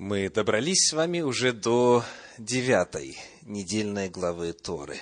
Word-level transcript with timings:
Мы 0.00 0.30
добрались 0.30 0.88
с 0.88 0.92
вами 0.94 1.20
уже 1.20 1.52
до 1.52 2.02
девятой 2.38 3.18
недельной 3.42 4.08
главы 4.08 4.54
Торы, 4.54 4.98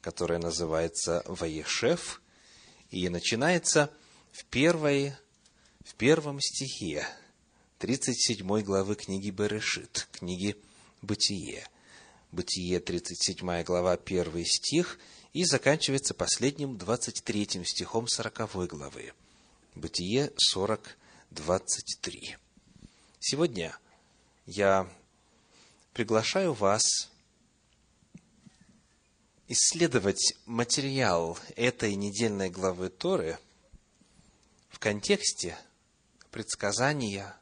которая 0.00 0.40
называется 0.40 1.22
Ваешев, 1.26 2.20
и 2.90 3.08
начинается 3.08 3.88
в, 4.32 4.44
первой, 4.46 5.12
в 5.84 5.94
первом 5.94 6.40
стихе 6.40 7.06
37 7.78 8.62
главы 8.62 8.96
книги 8.96 9.30
Берешит, 9.30 10.08
книги 10.10 10.56
Бытие. 11.02 11.64
Бытие, 12.32 12.80
37 12.80 13.62
глава, 13.62 13.92
1 13.92 14.44
стих, 14.44 14.98
и 15.32 15.44
заканчивается 15.44 16.14
последним 16.14 16.78
23 16.78 17.64
стихом 17.64 18.08
40 18.08 18.66
главы. 18.66 19.12
Бытие 19.76 20.32
40, 20.36 20.98
23. 21.30 22.36
Сегодня 23.20 23.78
я 24.46 24.88
приглашаю 25.92 26.52
вас 26.52 26.82
исследовать 29.48 30.34
материал 30.46 31.38
этой 31.56 31.94
недельной 31.94 32.50
главы 32.50 32.88
Торы 32.88 33.38
в 34.68 34.78
контексте 34.78 35.56
предсказания 36.30 37.36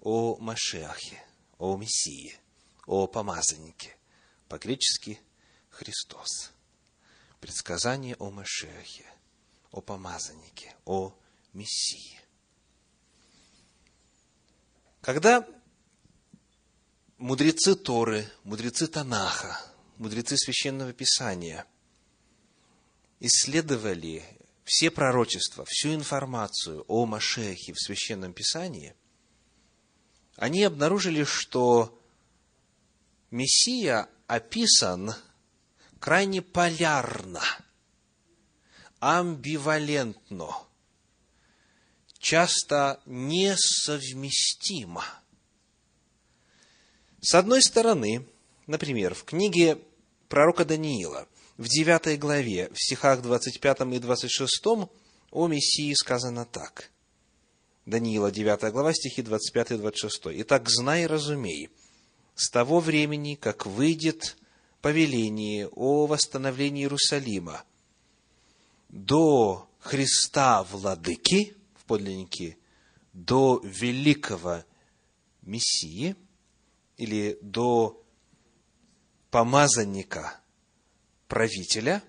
о 0.00 0.36
Машиахе, 0.36 1.24
о 1.58 1.76
Мессии, 1.76 2.38
о 2.86 3.06
помазаннике, 3.06 3.96
по-гречески 4.48 5.20
Христос. 5.70 6.52
Предсказание 7.40 8.16
о 8.16 8.30
Машиахе, 8.30 9.06
о 9.70 9.80
помазаннике, 9.80 10.74
о 10.84 11.14
Мессии. 11.52 12.20
Когда 15.00 15.46
мудрецы 17.18 17.74
Торы, 17.74 18.30
мудрецы 18.44 18.86
Танаха, 18.86 19.60
мудрецы 19.98 20.36
Священного 20.36 20.92
Писания 20.92 21.66
исследовали 23.20 24.24
все 24.64 24.90
пророчества, 24.90 25.64
всю 25.66 25.94
информацию 25.94 26.84
о 26.86 27.06
Машехе 27.06 27.72
в 27.72 27.80
Священном 27.80 28.32
Писании, 28.32 28.94
они 30.36 30.62
обнаружили, 30.62 31.24
что 31.24 32.00
Мессия 33.32 34.08
описан 34.28 35.14
крайне 35.98 36.40
полярно, 36.40 37.42
амбивалентно, 39.00 40.54
часто 42.20 43.02
несовместимо– 43.06 45.04
с 47.20 47.34
одной 47.34 47.62
стороны, 47.62 48.24
например, 48.66 49.14
в 49.14 49.24
книге 49.24 49.78
пророка 50.28 50.64
Даниила, 50.64 51.26
в 51.56 51.66
9 51.66 52.18
главе, 52.18 52.70
в 52.72 52.78
стихах 52.78 53.22
25 53.22 53.80
и 53.92 53.98
26 53.98 54.66
о 55.30 55.48
Мессии 55.48 55.92
сказано 55.94 56.44
так. 56.44 56.90
Даниила, 57.86 58.30
9 58.30 58.72
глава, 58.72 58.92
стихи 58.92 59.22
25 59.22 59.72
и 59.72 59.76
26. 59.78 60.20
«Итак, 60.42 60.68
знай 60.68 61.04
и 61.04 61.06
разумей, 61.06 61.70
с 62.36 62.50
того 62.50 62.78
времени, 62.78 63.34
как 63.34 63.66
выйдет 63.66 64.36
повеление 64.80 65.66
о 65.68 66.06
восстановлении 66.06 66.82
Иерусалима 66.82 67.64
до 68.90 69.68
Христа 69.80 70.62
Владыки, 70.62 71.56
в 71.74 71.84
подлиннике, 71.84 72.56
до 73.12 73.60
великого 73.64 74.62
Мессии– 75.42 76.14
или 76.98 77.38
до 77.40 78.04
помазанника 79.30 80.38
правителя 81.28 82.02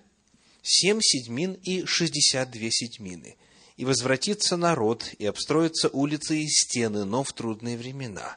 семь 0.62 1.00
седьмин 1.00 1.54
и 1.54 1.86
шестьдесят 1.86 2.50
две 2.50 2.70
седьмины. 2.70 3.38
И 3.76 3.86
возвратится 3.86 4.58
народ, 4.58 5.08
и 5.18 5.24
обстроятся 5.24 5.88
улицы 5.88 6.42
и 6.42 6.46
стены, 6.48 7.06
но 7.06 7.24
в 7.24 7.32
трудные 7.32 7.78
времена. 7.78 8.36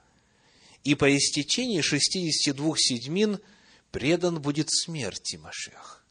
И 0.86 0.96
по 0.96 1.14
истечении 1.18 1.82
шестидесяти 1.82 2.56
двух 2.56 2.80
седьмин 2.80 3.40
предан 3.92 4.42
будет 4.42 4.70
смерти 4.72 5.36
Машех. 5.36 6.06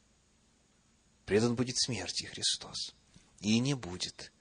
Предан 1.25 1.55
будет 1.55 1.79
смерти 1.79 2.25
Христос. 2.25 2.93
И 3.39 3.57
не 3.57 3.73
будет. 3.73 4.31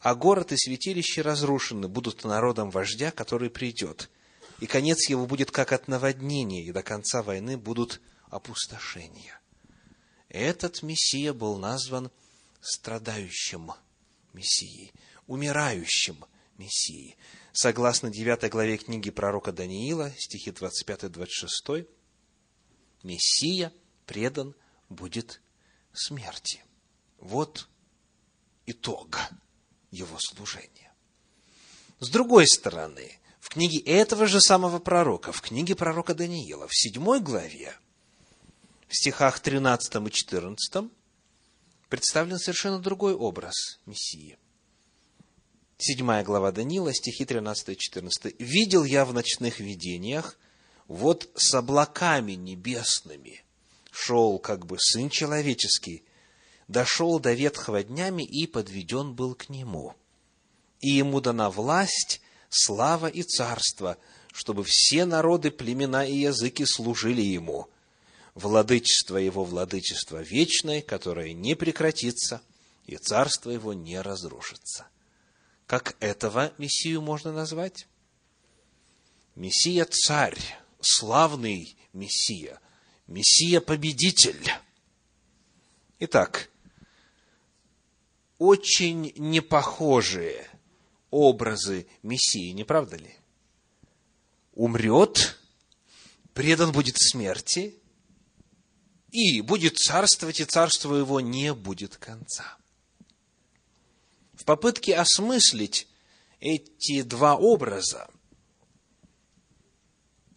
А 0.00 0.14
город 0.14 0.52
и 0.52 0.56
святилище 0.56 1.20
разрушены 1.20 1.88
будут 1.88 2.24
народом 2.24 2.70
вождя, 2.70 3.10
который 3.10 3.50
придет– 3.50 4.08
и 4.62 4.66
конец 4.68 5.08
его 5.08 5.26
будет 5.26 5.50
как 5.50 5.72
от 5.72 5.88
наводнения, 5.88 6.62
и 6.62 6.70
до 6.70 6.84
конца 6.84 7.24
войны 7.24 7.58
будут 7.58 8.00
опустошения. 8.30 9.40
Этот 10.28 10.84
Мессия 10.84 11.32
был 11.32 11.58
назван 11.58 12.12
страдающим 12.60 13.72
Мессией, 14.32 14.92
умирающим 15.26 16.24
Мессией. 16.58 17.16
Согласно 17.52 18.08
9 18.08 18.48
главе 18.52 18.78
книги 18.78 19.10
пророка 19.10 19.50
Даниила, 19.50 20.12
стихи 20.16 20.50
25-26, 20.50 21.88
Мессия 23.02 23.72
предан 24.06 24.54
будет 24.88 25.40
смерти. 25.92 26.62
Вот 27.18 27.68
итог 28.66 29.18
его 29.90 30.16
служения. 30.20 30.92
С 31.98 32.10
другой 32.10 32.46
стороны, 32.46 33.18
в 33.42 33.48
книге 33.48 33.80
этого 33.80 34.28
же 34.28 34.40
самого 34.40 34.78
пророка, 34.78 35.32
в 35.32 35.42
книге 35.42 35.74
пророка 35.74 36.14
Даниила, 36.14 36.68
в 36.68 36.74
седьмой 36.76 37.18
главе, 37.18 37.74
в 38.86 38.96
стихах 38.96 39.40
13 39.40 39.96
и 39.96 40.10
14, 40.12 40.84
представлен 41.88 42.38
совершенно 42.38 42.78
другой 42.78 43.14
образ 43.14 43.80
Мессии. 43.84 44.38
Седьмая 45.76 46.22
глава 46.22 46.52
Даниила, 46.52 46.94
стихи 46.94 47.24
13 47.24 47.70
и 47.70 47.76
14. 47.76 48.36
«Видел 48.38 48.84
я 48.84 49.04
в 49.04 49.12
ночных 49.12 49.58
видениях, 49.58 50.38
вот 50.86 51.28
с 51.34 51.52
облаками 51.52 52.32
небесными 52.32 53.42
шел 53.90 54.38
как 54.38 54.66
бы 54.66 54.76
Сын 54.78 55.10
Человеческий, 55.10 56.04
дошел 56.68 57.18
до 57.18 57.32
ветхого 57.32 57.82
днями 57.82 58.22
и 58.22 58.46
подведен 58.46 59.14
был 59.14 59.34
к 59.34 59.48
Нему. 59.48 59.96
И 60.78 60.90
Ему 60.90 61.20
дана 61.20 61.50
власть 61.50 62.21
слава 62.52 63.06
и 63.06 63.22
царство, 63.22 63.96
чтобы 64.32 64.64
все 64.66 65.04
народы, 65.04 65.50
племена 65.50 66.06
и 66.06 66.14
языки 66.14 66.64
служили 66.66 67.22
Ему. 67.22 67.68
Владычество 68.34 69.16
Его– 69.16 69.44
владычество 69.46 70.22
вечное, 70.22 70.82
которое 70.82 71.32
не 71.32 71.54
прекратится, 71.54 72.42
и 72.86 72.96
царство 72.96 73.50
Его 73.50 73.72
не 73.72 74.00
разрушится. 74.00 74.86
Как 75.66 75.96
этого 76.00 76.52
Мессию 76.58 77.00
можно 77.00 77.32
назвать? 77.32 77.88
Мессия– 79.34 79.84
царь, 79.90 80.38
славный 80.80 81.74
Мессия, 81.94 82.60
Мессия-победитель. 83.06 84.52
Итак, 86.00 86.50
очень 88.38 89.12
непохожие 89.16 90.51
образы 91.12 91.86
Мессии, 92.02 92.50
не 92.50 92.64
правда 92.64 92.96
ли? 92.96 93.14
Умрет, 94.54 95.38
предан 96.34 96.72
будет 96.72 96.96
смерти, 96.98 97.78
и 99.12 99.42
будет 99.42 99.76
царствовать, 99.76 100.40
и 100.40 100.44
царство 100.44 100.96
его 100.96 101.20
не 101.20 101.52
будет 101.54 101.96
конца. 101.98 102.56
В 104.32 104.44
попытке 104.44 104.96
осмыслить 104.96 105.86
эти 106.40 107.02
два 107.02 107.36
образа 107.36 108.08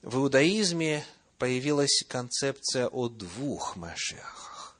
в 0.01 0.17
иудаизме 0.17 1.05
появилась 1.39 2.03
концепция 2.07 2.87
о 2.87 3.07
двух 3.07 3.77
Машиахах, 3.77 4.77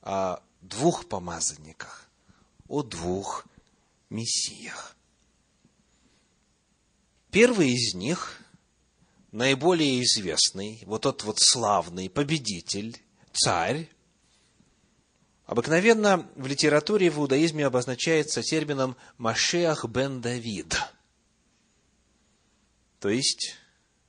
о 0.00 0.40
двух 0.62 1.08
помазанниках, 1.08 2.08
о 2.68 2.82
двух 2.82 3.44
мессиях. 4.14 4.96
Первый 7.30 7.72
из 7.72 7.94
них, 7.94 8.40
наиболее 9.32 10.02
известный, 10.02 10.82
вот 10.86 11.02
тот 11.02 11.24
вот 11.24 11.38
славный 11.40 12.08
победитель, 12.08 12.96
царь, 13.32 13.90
обыкновенно 15.46 16.30
в 16.36 16.46
литературе 16.46 17.10
в 17.10 17.18
иудаизме 17.18 17.66
обозначается 17.66 18.42
термином 18.42 18.96
Машеах 19.18 19.84
бен 19.86 20.20
Давид, 20.20 20.80
то 23.00 23.08
есть 23.08 23.56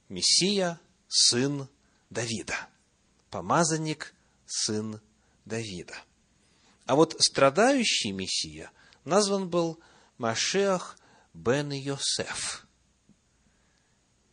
Мессия, 0.08 0.80
сын 1.08 1.68
Давида, 2.12 2.56
помазанник, 3.32 4.14
сын 4.46 5.02
Давида. 5.46 5.96
А 6.86 6.96
вот 6.96 7.16
страдающий 7.20 8.12
Мессия 8.12 8.72
назван 9.04 9.50
был 9.50 9.80
Машех 10.18 10.98
бен 11.34 11.72
Йосеф. 11.72 12.66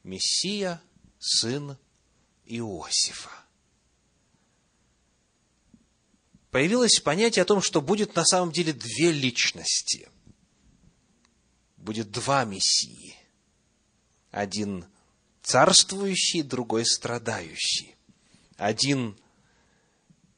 Мессия, 0.04 0.82
сын 1.18 1.76
Иосифа. 2.44 3.30
Появилось 6.50 7.00
понятие 7.00 7.42
о 7.42 7.46
том, 7.46 7.62
что 7.62 7.80
будет 7.80 8.14
на 8.14 8.24
самом 8.24 8.52
деле 8.52 8.72
две 8.72 9.10
личности. 9.10 10.08
Будет 11.76 12.10
два 12.10 12.44
Мессии. 12.44 13.16
Один 14.30 14.86
царствующий, 15.42 16.42
другой 16.42 16.84
страдающий. 16.84 17.96
Один 18.56 19.18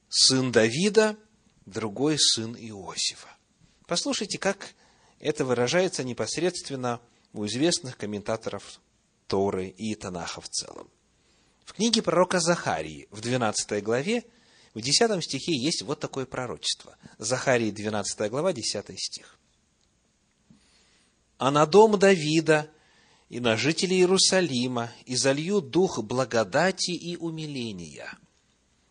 сын 0.09 0.53
Давида, 0.53 1.19
другой 1.67 2.19
сын 2.19 2.55
Иосифа. 2.57 3.29
Послушайте, 3.87 4.39
как 4.39 4.75
это 5.25 5.47
выражается 5.47 6.05
непосредственно 6.05 7.01
у 7.33 7.47
известных 7.47 7.97
комментаторов 7.97 8.79
Торы 9.27 9.69
и 9.69 9.95
Танаха 9.95 10.43
в 10.43 10.51
целом. 10.51 10.91
В 11.65 11.73
книге 11.73 12.03
пророка 12.03 12.41
Захарии 12.41 13.09
в 13.11 13.23
12 13.23 13.83
главе, 13.83 14.25
в 14.75 14.83
10 14.83 15.25
стихе 15.25 15.57
есть 15.57 15.81
вот 15.81 15.99
такое 15.99 16.27
пророчество. 16.27 16.99
Захарии 17.17 17.71
12 17.71 18.31
глава, 18.31 18.53
10 18.53 19.01
стих. 19.01 19.39
«А 21.39 21.51
на 21.51 21.65
дом 21.65 21.99
Давида 21.99 22.71
и 23.31 23.41
на 23.41 23.57
жителей 23.57 24.01
Иерусалима 24.01 24.93
и 25.07 25.17
залью 25.17 25.63
дух 25.63 26.03
благодати 26.03 26.91
и 26.91 27.17
умиления, 27.17 28.13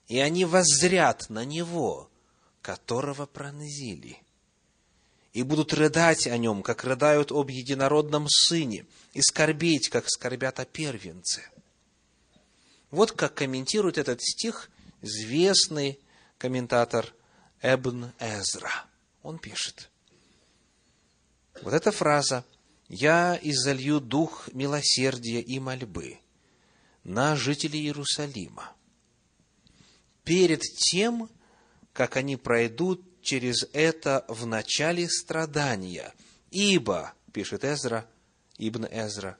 и 0.07 0.17
они 0.17 0.45
воззрят 0.45 1.29
на 1.29 1.45
него, 1.45 2.09
которого 2.63 3.27
пронзили, 3.27 4.22
и 5.33 5.41
будут 5.41 5.73
рыдать 5.73 6.27
о 6.27 6.37
нем, 6.37 6.61
как 6.61 6.83
рыдают 6.83 7.31
об 7.31 7.49
единородном 7.49 8.27
сыне, 8.29 8.85
и 9.13 9.21
скорбеть, 9.21 9.89
как 9.89 10.07
скорбят 10.07 10.59
о 10.59 10.65
первенце. 10.65 11.43
Вот 12.91 13.11
как 13.11 13.33
комментирует 13.33 13.97
этот 13.97 14.21
стих 14.21 14.69
известный 15.01 15.99
комментатор 16.37 17.11
Эбн 17.61 18.11
Эзра. 18.19 18.85
Он 19.23 19.39
пишет, 19.39 19.89
вот 21.61 21.73
эта 21.73 21.91
фраза 21.91 22.45
«Я 22.87 23.39
изолью 23.41 23.99
дух 23.99 24.49
милосердия 24.53 25.41
и 25.41 25.59
мольбы 25.59 26.19
на 27.03 27.35
жителей 27.35 27.81
Иерусалима» 27.81 28.71
перед 30.23 30.61
тем, 30.61 31.29
как 31.91 32.17
они 32.17 32.37
пройдут 32.37 33.01
через 33.23 33.67
это 33.73 34.25
в 34.27 34.45
начале 34.45 35.09
страдания. 35.09 36.13
Ибо, 36.51 37.13
пишет 37.31 37.63
Эзра, 37.63 38.07
Ибн 38.57 38.85
Эзра, 38.85 39.37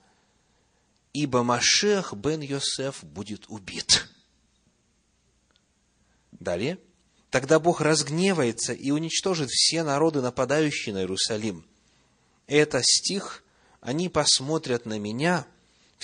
ибо 1.13 1.43
Машех 1.43 2.13
бен 2.13 2.41
Йосеф 2.41 3.03
будет 3.03 3.45
убит. 3.49 4.07
Далее. 6.31 6.79
Тогда 7.29 7.59
Бог 7.59 7.81
разгневается 7.81 8.73
и 8.73 8.91
уничтожит 8.91 9.49
все 9.49 9.83
народы, 9.83 10.21
нападающие 10.21 10.93
на 10.93 10.99
Иерусалим. 10.99 11.65
Это 12.47 12.81
стих, 12.83 13.43
они 13.81 14.09
посмотрят 14.09 14.85
на 14.85 14.99
меня, 14.99 15.47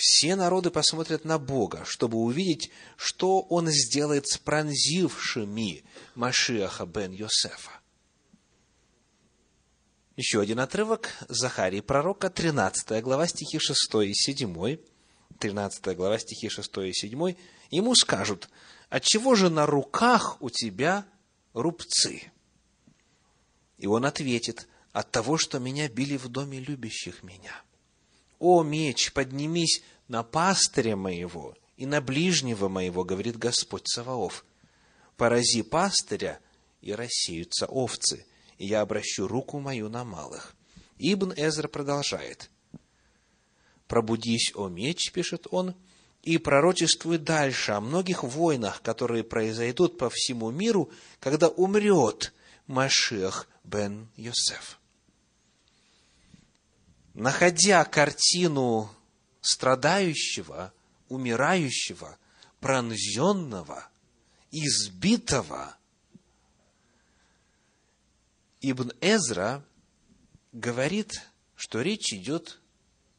все 0.00 0.34
народы 0.34 0.70
посмотрят 0.70 1.26
на 1.26 1.38
Бога, 1.38 1.84
чтобы 1.84 2.16
увидеть, 2.16 2.70
что 2.96 3.40
Он 3.42 3.68
сделает 3.68 4.26
с 4.26 4.38
пронзившими 4.38 5.84
Машиаха 6.14 6.86
бен 6.86 7.12
Йосефа. 7.12 7.72
Еще 10.16 10.40
один 10.40 10.60
отрывок 10.60 11.10
Захарии 11.28 11.80
пророка, 11.80 12.30
13 12.30 13.02
глава, 13.02 13.26
стихи 13.26 13.58
6 13.58 13.94
и 14.06 14.14
7. 14.14 14.78
13 15.38 15.96
глава, 15.96 16.18
стихи 16.18 16.48
6 16.48 16.78
и 16.78 16.92
7. 16.94 17.34
Ему 17.70 17.94
скажут, 17.94 18.48
отчего 18.88 19.34
же 19.34 19.50
на 19.50 19.66
руках 19.66 20.40
у 20.40 20.48
тебя 20.48 21.04
рубцы? 21.52 22.32
И 23.76 23.86
он 23.86 24.06
ответит, 24.06 24.66
от 24.92 25.10
того, 25.10 25.36
что 25.36 25.58
меня 25.58 25.88
били 25.88 26.16
в 26.16 26.28
доме 26.28 26.58
любящих 26.58 27.22
меня. 27.22 27.62
О, 28.40 28.64
меч, 28.64 29.12
поднимись 29.12 29.82
на 30.08 30.24
пастыря 30.24 30.96
моего 30.96 31.54
и 31.76 31.86
на 31.86 32.00
ближнего 32.00 32.68
моего, 32.68 33.04
говорит 33.04 33.38
Господь 33.38 33.86
Саваоф. 33.86 34.44
Порази 35.16 35.62
пастыря, 35.62 36.40
и 36.80 36.92
рассеются 36.92 37.66
овцы, 37.66 38.26
и 38.58 38.66
я 38.66 38.80
обращу 38.80 39.28
руку 39.28 39.60
мою 39.60 39.88
на 39.88 40.02
малых. 40.02 40.56
Ибн 40.98 41.32
Эзра 41.36 41.68
продолжает. 41.68 42.50
«Пробудись, 43.86 44.52
о 44.54 44.68
меч»,— 44.68 45.12
пишет 45.12 45.46
он,— 45.50 45.76
и 46.22 46.38
пророчествуй 46.38 47.18
дальше 47.18 47.72
о 47.72 47.80
многих 47.80 48.22
войнах, 48.22 48.82
которые 48.82 49.24
произойдут 49.24 49.98
по 49.98 50.10
всему 50.10 50.50
миру, 50.50 50.90
когда 51.18 51.48
умрет 51.48 52.32
Машех 52.66 53.48
бен 53.64 54.08
Йосеф. 54.16 54.79
Находя 57.20 57.84
картину 57.84 58.90
страдающего, 59.42 60.72
умирающего, 61.10 62.18
пронзенного, 62.60 63.90
избитого, 64.50 65.76
Ибн 68.62 68.92
Эзра 69.02 69.62
говорит, 70.52 71.12
что 71.56 71.82
речь 71.82 72.14
идет 72.14 72.58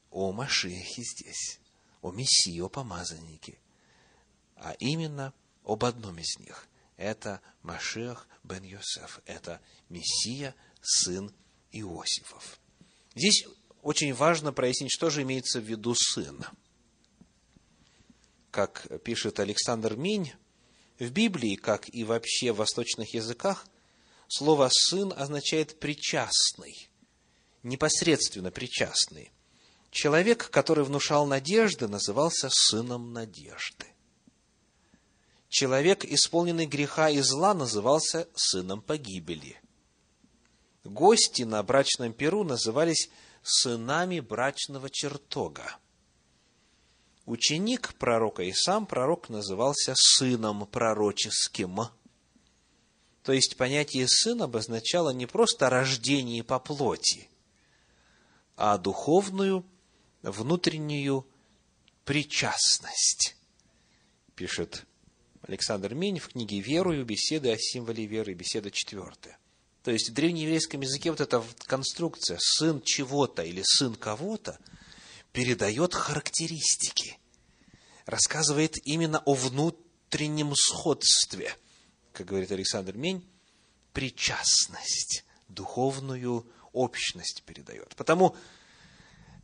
о 0.10 0.32
Машехе 0.32 1.04
здесь, 1.04 1.60
о 2.02 2.10
Мессии, 2.12 2.60
о 2.60 2.70
помазаннике, 2.70 3.60
а 4.56 4.72
именно 4.80 5.32
об 5.64 5.86
одном 5.86 6.18
из 6.18 6.40
них. 6.40 6.68
Это 6.98 7.40
Машех 7.62 8.28
бен 8.44 8.64
Йосеф, 8.64 9.20
это 9.28 9.62
Мессия, 9.90 10.56
сын 10.82 11.32
Иосифов. 11.72 12.58
Здесь 13.14 13.46
очень 13.82 14.14
важно 14.14 14.54
прояснить, 14.54 14.92
что 14.92 15.10
же 15.10 15.24
имеется 15.24 15.60
в 15.60 15.64
виду 15.64 15.96
сын. 15.96 16.46
Как 18.52 18.88
пишет 19.04 19.40
Александр 19.40 19.96
Минь, 19.96 20.34
в 21.00 21.10
Библии, 21.10 21.56
как 21.56 21.94
и 21.94 22.04
вообще 22.04 22.52
в 22.52 22.58
восточных 22.58 23.14
языках, 23.14 23.66
слово 24.28 24.70
«сын» 24.72 25.14
означает 25.16 25.80
«причастный», 25.80 26.90
непосредственно 27.64 28.52
причастный. 28.52 29.32
Человек, 29.90 30.50
который 30.50 30.84
внушал 30.84 31.26
надежды, 31.26 31.88
назывался 31.88 32.50
сыном 32.52 33.14
надежды. 33.14 33.88
Человек, 35.50 36.06
исполненный 36.06 36.66
греха 36.66 37.10
и 37.10 37.20
зла, 37.20 37.54
назывался 37.54 38.30
сыном 38.36 38.82
погибели. 38.82 39.60
Гости 40.84 41.44
на 41.44 41.62
брачном 41.62 42.14
перу 42.14 42.44
назывались 42.44 43.10
сынами 43.44 44.20
брачного 44.20 44.90
чертога. 44.90 45.78
Ученик 47.26 47.94
пророка 47.96 48.44
и 48.44 48.52
сам 48.52 48.86
пророк 48.86 49.30
назывался 49.30 49.94
сыном 49.96 50.66
пророческим. 50.66 51.82
То 53.24 53.32
есть 53.32 53.58
понятие 53.58 54.08
«сын» 54.08 54.42
обозначало 54.42 55.12
не 55.12 55.28
просто 55.28 55.70
рождение 55.70 56.44
по 56.44 56.60
плоти, 56.60 57.30
а 58.56 58.78
духовную, 58.78 59.64
внутреннюю 60.24 61.28
причастность, 62.04 63.36
пишет 64.36 64.86
Александр 65.44 65.94
Мень 65.94 66.20
в 66.20 66.30
книге 66.30 66.60
«Верую. 66.60 67.06
Беседы 67.06 67.52
о 67.52 67.58
символе 67.58 68.06
веры», 68.06 68.34
беседа 68.34 68.72
четвертая. 68.72 69.38
То 69.84 69.92
есть 69.92 70.10
в 70.10 70.14
древнееврейском 70.14 70.82
языке 70.82 71.10
вот 71.10 71.22
эта 71.22 71.44
конструкция 71.66 72.38
«сын 72.40 72.82
чего-то» 72.84 73.42
или 73.42 73.64
«сын 73.66 73.96
кого-то» 73.96 74.60
передает 75.32 75.96
характеристики, 75.96 77.18
рассказывает 78.06 78.76
именно 78.86 79.20
о 79.26 79.34
внутреннем 79.34 80.54
сходстве, 80.56 81.56
как 82.12 82.28
говорит 82.28 82.52
Александр 82.52 82.96
Мень, 82.96 83.28
причастность, 83.94 85.26
духовную 85.48 86.46
общность 86.74 87.44
передает. 87.46 87.96
Потому, 87.96 88.36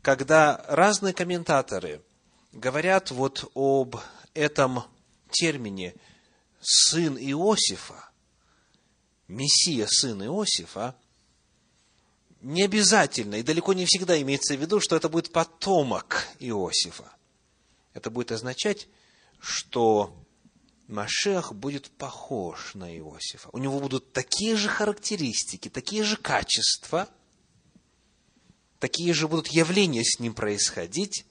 когда 0.04 0.64
разные 0.68 1.14
комментаторы 1.14 2.04
говорят 2.52 3.10
вот 3.12 3.50
об 3.56 3.96
этом 4.36 4.84
термине 5.32 5.96
«сын 6.62 7.18
Иосифа», 7.18 8.07
Мессия, 9.28 9.88
сын 9.88 10.24
Иосифа, 10.24 10.96
не 12.42 12.64
обязательно 12.64 13.36
и 13.36 13.44
далеко 13.44 13.74
не 13.74 13.86
всегда 13.86 14.20
имеется 14.22 14.56
в 14.56 14.62
виду, 14.62 14.80
что 14.80 14.96
это 14.96 15.10
будет 15.10 15.32
потомок 15.32 16.28
Иосифа. 16.40 17.12
Это 17.94 18.10
будет 18.10 18.32
означать, 18.32 18.88
что 19.40 20.16
Машех 20.88 21.54
будет 21.54 21.90
похож 21.90 22.74
на 22.76 22.96
Иосифа. 22.98 23.50
У 23.52 23.58
него 23.58 23.80
будут 23.80 24.14
такие 24.14 24.56
же 24.56 24.70
характеристики, 24.70 25.68
такие 25.68 26.04
же 26.04 26.16
качества, 26.16 27.10
такие 28.80 29.14
же 29.14 29.28
будут 29.28 29.48
явления 29.48 30.04
с 30.06 30.20
ним 30.20 30.34
происходить, 30.34 31.26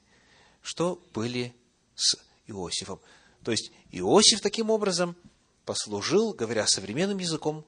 что 0.60 1.02
были 1.14 1.54
с 1.94 2.18
Иосифом. 2.46 3.00
То 3.42 3.52
есть 3.52 3.70
Иосиф 3.92 4.40
таким 4.40 4.68
образом 4.68 5.16
послужил, 5.64 6.34
говоря 6.34 6.66
современным 6.66 7.18
языком, 7.18 7.64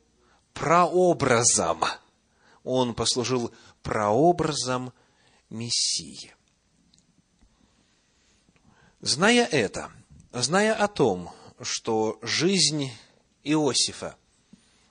прообразом. 0.54 1.84
Он 2.64 2.94
послужил 2.94 3.52
прообразом 3.82 4.92
Мессии. 5.50 6.34
Зная 9.00 9.46
это, 9.46 9.90
зная 10.32 10.74
о 10.74 10.88
том, 10.88 11.32
что 11.60 12.18
жизнь 12.22 12.90
Иосифа 13.44 14.16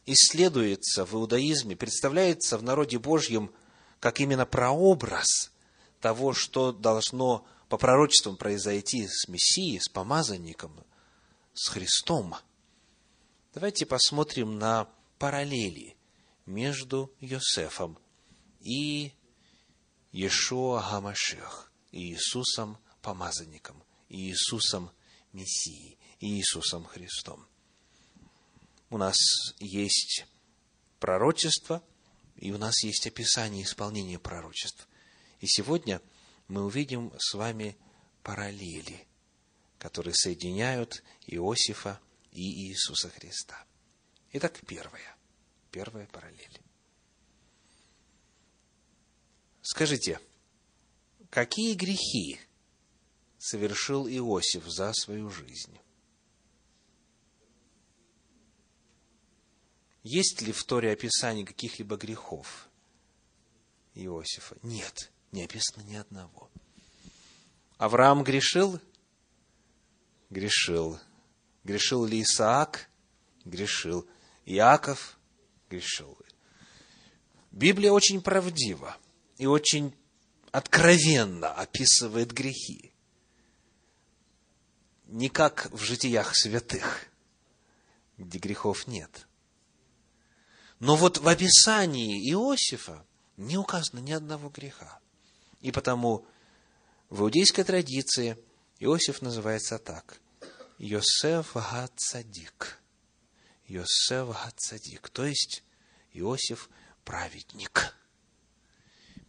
исследуется 0.05 1.05
в 1.05 1.13
иудаизме, 1.13 1.75
представляется 1.75 2.57
в 2.57 2.63
народе 2.63 2.97
Божьем 2.97 3.51
как 3.99 4.19
именно 4.19 4.45
прообраз 4.45 5.51
того, 5.99 6.33
что 6.33 6.71
должно 6.71 7.45
по 7.69 7.77
пророчествам 7.77 8.37
произойти 8.37 9.07
с 9.07 9.27
Мессией, 9.27 9.79
с 9.81 9.89
помазанником, 9.89 10.71
с 11.53 11.67
Христом. 11.67 12.35
Давайте 13.53 13.85
посмотрим 13.85 14.57
на 14.57 14.87
параллели 15.17 15.95
между 16.45 17.13
Йосефом 17.19 17.97
и 18.61 19.13
Иешуа 20.11 20.81
Гамашех, 20.81 21.71
Иисусом 21.91 22.77
помазанником, 23.01 23.83
Иисусом 24.09 24.91
Мессией, 25.33 25.97
Иисусом 26.19 26.85
Христом. 26.85 27.45
У 28.89 28.97
нас 28.97 29.17
есть 29.59 30.25
пророчество, 30.99 31.83
и 32.35 32.51
у 32.51 32.57
нас 32.57 32.83
есть 32.83 33.05
описание 33.05 33.63
исполнения 33.63 34.17
пророчеств. 34.17 34.87
И 35.39 35.47
сегодня 35.47 36.01
мы 36.47 36.63
увидим 36.63 37.11
с 37.19 37.33
вами 37.33 37.77
параллели, 38.23 39.05
которые 39.77 40.13
соединяют 40.13 41.03
Иосифа 41.25 41.99
и 42.31 42.69
Иисуса 42.69 43.09
Христа. 43.09 43.66
Итак, 44.33 44.59
первая. 44.67 45.15
Первая 45.71 46.07
параллель. 46.07 46.61
Скажите, 49.61 50.19
какие 51.29 51.75
грехи 51.75 52.39
совершил 53.37 54.07
Иосиф 54.07 54.65
за 54.65 54.93
свою 54.93 55.29
жизнь? 55.29 55.77
Есть 60.03 60.41
ли 60.41 60.53
в 60.53 60.63
Торе 60.63 60.91
описание 60.91 61.45
каких-либо 61.45 61.97
грехов 61.97 62.69
Иосифа? 63.93 64.55
Нет, 64.63 65.11
не 65.33 65.43
описано 65.43 65.83
ни 65.83 65.95
одного. 65.95 66.49
Авраам 67.77 68.23
грешил? 68.23 68.79
Грешил. 70.29 70.99
Грешил 71.65 72.05
ли 72.05 72.21
Исаак? 72.21 72.89
Грешил. 73.43 74.07
Иаков? 74.47 75.19
Грешил. 75.69 76.17
Библия 77.51 77.91
очень 77.91 78.21
правдива 78.21 78.95
и 79.37 79.45
очень 79.45 79.93
откровенно 80.51 81.51
описывает 81.53 82.31
грехи. 82.31 82.93
Не 85.07 85.27
как 85.27 85.69
в 85.71 85.81
житиях 85.81 86.33
святых, 86.33 87.07
где 88.17 88.39
грехов 88.39 88.87
нет. 88.87 89.27
Но 90.79 90.95
вот 90.95 91.17
в 91.17 91.27
описании 91.27 92.31
Иосифа 92.31 93.05
не 93.35 93.57
указано 93.57 93.99
ни 93.99 94.13
одного 94.13 94.49
греха. 94.49 95.01
И 95.59 95.73
потому 95.73 96.25
в 97.09 97.21
иудейской 97.21 97.65
традиции 97.65 98.37
Иосиф 98.79 99.21
называется 99.21 99.77
так. 99.77 100.21
Йосеф 100.77 101.53
Гацадик. 101.53 102.81
Йосеф 103.67 104.27
Гацадик. 104.29 105.09
То 105.09 105.25
есть 105.25 105.63
Иосиф 106.13 106.69
праведник. 107.03 107.95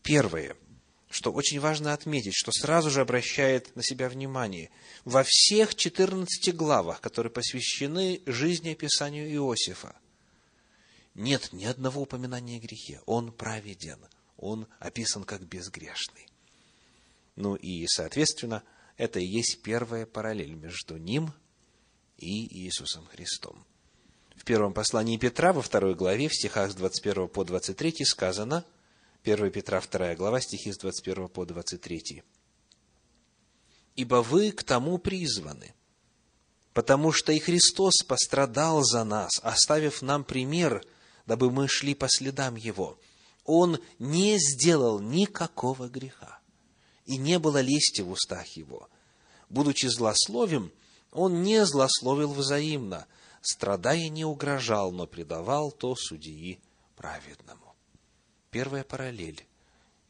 Первое, 0.03 0.57
что 1.11 1.33
очень 1.33 1.61
важно 1.61 1.93
отметить, 1.93 2.35
что 2.35 2.53
сразу 2.53 2.91
же 2.91 3.01
обращает 3.01 3.75
на 3.77 3.83
себя 3.83 4.09
внимание. 4.09 4.71
Во 5.05 5.25
всех 5.25 5.75
14 5.75 6.55
главах, 6.55 7.01
которые 7.01 7.33
посвящены 7.33 8.23
жизни 8.27 8.71
описанию 8.71 9.31
Иосифа, 9.31 9.97
нет 11.15 11.53
ни 11.53 11.65
одного 11.65 12.03
упоминания 12.03 12.59
о 12.59 12.61
грехе. 12.61 13.01
Он 13.07 13.33
праведен. 13.33 13.99
Он 14.37 14.69
описан 14.79 15.25
как 15.25 15.43
безгрешный. 15.43 16.29
Ну 17.35 17.57
и, 17.57 17.87
соответственно, 17.89 18.63
это 18.97 19.19
и 19.19 19.27
есть 19.27 19.63
первая 19.63 20.07
параллель 20.07 20.55
между 20.55 20.97
ним 20.97 21.33
и 22.19 22.47
Иисусом 22.65 23.07
Христом. 23.07 23.65
В 24.39 24.45
первом 24.45 24.73
послании 24.73 25.19
Петра, 25.19 25.53
во 25.53 25.61
второй 25.61 25.95
главе, 25.95 26.29
в 26.29 26.35
стихах 26.35 26.71
с 26.71 26.75
21 26.75 27.29
по 27.29 27.45
23 27.45 28.05
сказано– 28.05 28.65
1 29.25 29.51
Петра 29.51 29.81
2 29.81 30.15
глава, 30.15 30.41
стихи 30.41 30.73
с 30.73 30.79
21 30.79 31.29
по 31.29 31.45
23. 31.45 32.23
«Ибо 33.97 34.23
вы 34.23 34.53
к 34.53 34.63
тому 34.63 34.99
призваны, 34.99 35.75
потому 36.73 37.13
что 37.13 37.33
и 37.33 37.39
Христос 37.39 38.03
пострадал 38.07 38.83
за 38.85 39.05
нас, 39.05 39.41
оставив 39.43 40.03
нам 40.03 40.25
пример, 40.25 40.85
дабы 41.27 41.51
мы 41.51 41.69
шли 41.69 41.95
по 41.95 42.09
следам 42.09 42.55
Его. 42.55 42.99
Он 43.45 43.79
не 43.99 44.39
сделал 44.39 45.01
никакого 45.01 45.89
греха, 45.89 46.39
и 47.05 47.17
не 47.17 47.39
было 47.39 47.61
лести 47.61 48.03
в 48.03 48.11
устах 48.11 48.47
Его. 48.57 48.89
Будучи 49.51 49.87
злословим, 49.87 50.73
Он 51.11 51.43
не 51.43 51.67
злословил 51.67 52.33
взаимно, 52.33 53.07
страдая 53.41 54.09
не 54.09 54.25
угрожал, 54.25 54.93
но 54.93 55.07
предавал 55.07 55.73
то 55.73 55.95
судьи 55.97 56.61
праведному. 56.97 57.75
Первая 58.51 58.85
параллель. 58.85 59.47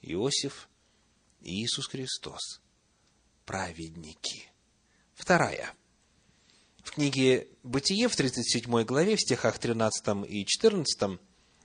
Иосиф 0.02 0.68
и 1.40 1.62
Иисус 1.62 1.88
Христос. 1.88 2.60
Праведники. 3.44 4.50
Вторая. 5.14 5.74
В 6.82 6.92
книге 6.92 7.48
«Бытие» 7.64 8.08
в 8.08 8.16
37 8.16 8.84
главе, 8.84 9.16
в 9.16 9.20
стихах 9.20 9.58
13 9.58 10.28
и 10.28 10.46
14 10.46 11.18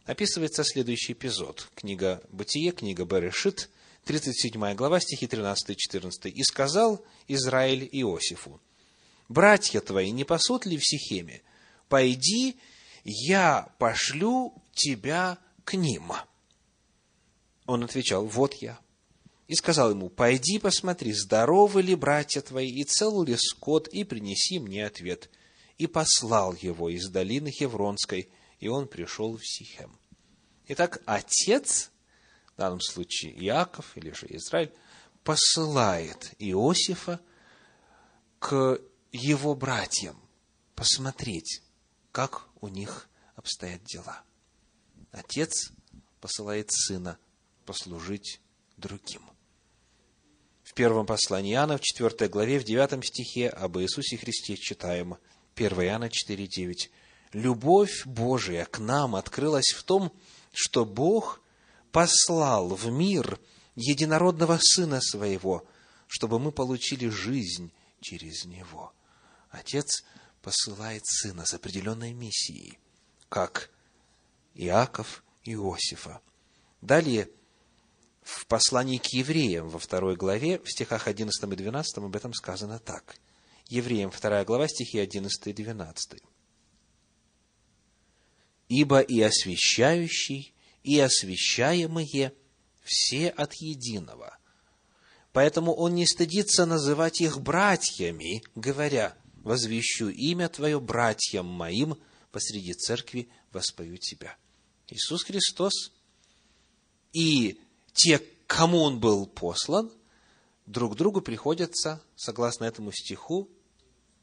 описывается 0.05 0.63
следующий 0.63 1.13
эпизод. 1.13 1.69
Книга 1.75 2.21
«Бытие», 2.29 2.71
книга 2.71 3.05
«Берешит», 3.05 3.69
37 4.05 4.75
глава, 4.75 4.99
стихи 4.99 5.27
13 5.27 5.69
и 5.69 5.77
14. 5.77 6.25
«И 6.25 6.43
сказал 6.43 7.05
Израиль 7.27 7.87
Иосифу, 7.91 8.59
«Братья 9.29 9.79
твои 9.79 10.11
не 10.11 10.25
пасут 10.25 10.65
ли 10.65 10.77
в 10.77 10.83
Сихеме? 10.83 11.41
Пойди, 11.93 12.57
я 13.03 13.71
пошлю 13.77 14.55
тебя 14.73 15.37
к 15.63 15.75
ним». 15.75 16.11
Он 17.67 17.83
отвечал, 17.83 18.25
вот 18.25 18.55
я. 18.55 18.79
И 19.47 19.53
сказал 19.53 19.91
ему, 19.91 20.09
пойди 20.09 20.57
посмотри, 20.57 21.13
здоровы 21.13 21.83
ли 21.83 21.93
братья 21.93 22.41
твои, 22.41 22.67
и 22.67 22.83
цел 22.83 23.21
ли 23.21 23.37
скот, 23.37 23.87
и 23.89 24.03
принеси 24.05 24.57
мне 24.57 24.87
ответ. 24.87 25.29
И 25.77 25.85
послал 25.85 26.55
его 26.55 26.89
из 26.89 27.09
долины 27.09 27.51
Хевронской, 27.51 28.27
и 28.59 28.67
он 28.69 28.87
пришел 28.87 29.37
в 29.37 29.45
Сихем. 29.45 29.95
Итак, 30.69 30.99
отец, 31.05 31.91
в 32.55 32.57
данном 32.57 32.81
случае 32.81 33.33
Иаков 33.33 33.95
или 33.97 34.09
же 34.13 34.25
Израиль, 34.31 34.73
посылает 35.23 36.33
Иосифа 36.39 37.21
к 38.39 38.81
его 39.11 39.53
братьям 39.53 40.19
посмотреть, 40.73 41.61
как 42.13 42.47
у 42.61 42.69
них 42.69 43.09
обстоят 43.35 43.83
дела. 43.83 44.21
Отец 45.11 45.71
посылает 46.21 46.71
сына 46.71 47.17
послужить 47.65 48.39
другим. 48.77 49.21
В 50.63 50.73
первом 50.75 51.05
послании 51.07 51.53
Иоанна, 51.53 51.77
в 51.77 51.81
4 51.81 52.29
главе, 52.29 52.59
в 52.59 52.63
9 52.63 53.03
стихе 53.03 53.49
об 53.49 53.77
Иисусе 53.79 54.17
Христе 54.17 54.55
читаем 54.55 55.17
1 55.55 55.81
Иоанна 55.81 56.09
4,9. 56.09 56.89
«Любовь 57.33 58.05
Божия 58.05 58.65
к 58.65 58.77
нам 58.77 59.15
открылась 59.15 59.73
в 59.75 59.83
том, 59.83 60.13
что 60.51 60.85
Бог 60.85 61.41
послал 61.91 62.69
в 62.69 62.91
мир 62.91 63.39
единородного 63.75 64.59
Сына 64.61 65.01
Своего, 65.01 65.65
чтобы 66.07 66.39
мы 66.39 66.51
получили 66.51 67.09
жизнь 67.09 67.71
через 68.01 68.45
Него». 68.45 68.93
Отец 69.49 70.03
посылает 70.43 71.03
Сына 71.07 71.45
с 71.45 71.55
определенной 71.55 72.13
миссией, 72.13 72.77
как 73.29 73.71
Иаков 74.53 75.23
Иосифа. 75.43 76.21
Далее– 76.81 77.29
в 78.23 78.45
послании 78.47 78.97
к 78.97 79.07
евреям 79.07 79.69
во 79.69 79.79
второй 79.79 80.15
главе, 80.15 80.59
в 80.59 80.71
стихах 80.71 81.07
11 81.07 81.43
и 81.43 81.55
12 81.55 81.97
об 81.97 82.15
этом 82.15 82.33
сказано 82.33 82.79
так. 82.79 83.17
Евреям, 83.67 84.11
вторая 84.11 84.45
глава, 84.45 84.67
стихи 84.67 84.99
11 84.99 85.47
и 85.47 85.53
12. 85.53 86.21
«Ибо 88.69 89.01
и 89.01 89.21
освящающий, 89.21 90.53
и 90.83 90.99
освящаемые 90.99 92.33
все 92.81 93.29
от 93.29 93.53
единого 93.55 94.37
Поэтому 95.31 95.73
он 95.73 95.95
не 95.95 96.05
стыдится 96.05 96.65
называть 96.65 97.19
их 97.19 97.41
братьями, 97.41 98.43
говоря, 98.55 99.17
«Возвещу 99.43 100.09
имя 100.09 100.49
Твое 100.49 100.79
братьям 100.79 101.45
моим, 101.45 101.97
посреди 102.31 102.73
церкви 102.73 103.29
воспою 103.51 103.97
Тебя». 103.97 104.35
Иисус 104.87 105.23
Христос 105.23 105.91
и 107.13 107.59
те, 107.93 108.19
кому 108.47 108.81
Он 108.81 108.99
был 108.99 109.27
послан, 109.27 109.91
друг 110.65 110.95
другу 110.95 111.21
приходятся, 111.21 112.01
согласно 112.15 112.65
этому 112.65 112.91
стиху, 112.91 113.49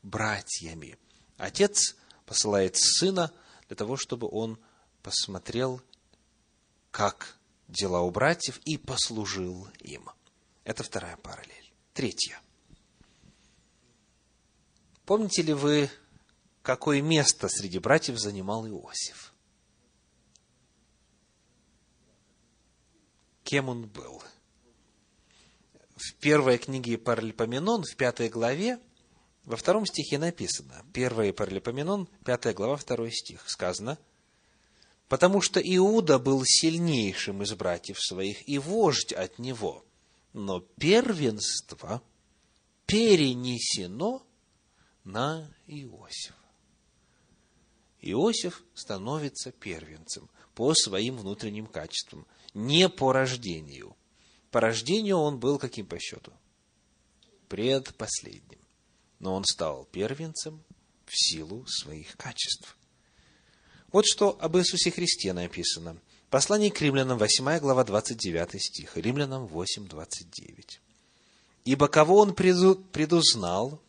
братьями. 0.03 0.99
Отец 1.37 1.97
посылает 2.27 2.77
сына 2.77 3.33
для 3.69 3.77
того, 3.77 3.97
чтобы 3.97 4.29
он 4.31 4.59
посмотрел, 5.03 5.81
как 6.91 7.39
дела 7.69 8.01
у 8.03 8.11
братьев, 8.11 8.61
и 8.65 8.77
послужил 8.77 9.69
им. 9.79 10.09
Это 10.65 10.83
вторая 10.83 11.17
параллель. 11.17 11.73
Третья. 11.95 12.41
Помните 15.11 15.43
ли 15.43 15.53
вы, 15.55 15.91
какое 16.63 17.03
место 17.03 17.49
среди 17.49 17.81
братьев 17.81 18.17
занимал 18.17 18.65
Иосиф? 18.69 19.35
Кем 23.43 23.71
он 23.71 23.89
был? 23.89 24.23
В 25.97 26.15
первой 26.21 26.59
книге 26.59 26.97
Паралипоменон, 26.97 27.83
в 27.83 27.97
пятой 27.97 28.29
главе, 28.29 28.79
во 29.43 29.57
втором 29.57 29.85
стихе 29.85 30.17
написано, 30.17 30.87
1 30.95 31.35
Паралипоменон, 31.35 32.09
пятая 32.25 32.55
глава, 32.55 32.77
второй 32.77 33.11
стих, 33.11 33.43
сказано, 33.51 33.99
«Потому 35.09 35.41
что 35.41 35.61
Иуда 35.61 36.21
был 36.21 36.45
сильнейшим 36.45 37.43
из 37.43 37.53
братьев 37.55 38.01
своих, 38.01 38.49
и 38.49 38.59
вождь 38.59 39.13
от 39.13 39.41
него, 39.41 39.85
но 40.33 40.61
первенство 40.61 42.01
перенесено 42.87 44.25
на 45.05 45.49
Иосифа». 45.67 46.35
Иосиф 48.01 48.65
становится 48.75 49.53
первенцем 49.53 50.29
по 50.55 50.75
своим 50.75 51.17
внутренним 51.17 51.67
качествам, 51.67 52.27
не 52.55 52.89
по 52.89 53.13
рождению. 53.13 53.97
По 54.51 54.61
рождению 54.61 55.19
он 55.19 55.39
был 55.39 55.59
каким 55.59 55.87
по 55.87 55.99
счету? 55.99 56.33
Предпоследним 57.49 58.61
но 59.21 59.35
он 59.35 59.45
стал 59.45 59.85
первенцем 59.93 60.65
в 61.07 61.13
силу 61.13 61.65
своих 61.67 62.17
качеств. 62.17 62.77
Вот 63.93 64.07
что 64.07 64.37
об 64.41 64.57
Иисусе 64.57 64.91
Христе 64.91 65.33
написано. 65.33 65.97
Послание 66.31 66.71
к 66.71 66.81
римлянам, 66.81 67.19
8 67.19 67.59
глава, 67.59 67.85
29 67.85 68.63
стих. 68.63 68.97
Римлянам 68.97 69.47
8, 69.47 69.89
29. 69.89 70.81
«Ибо 71.65 71.89
кого 71.89 72.19
он 72.19 72.35
предузнал, 72.35 73.81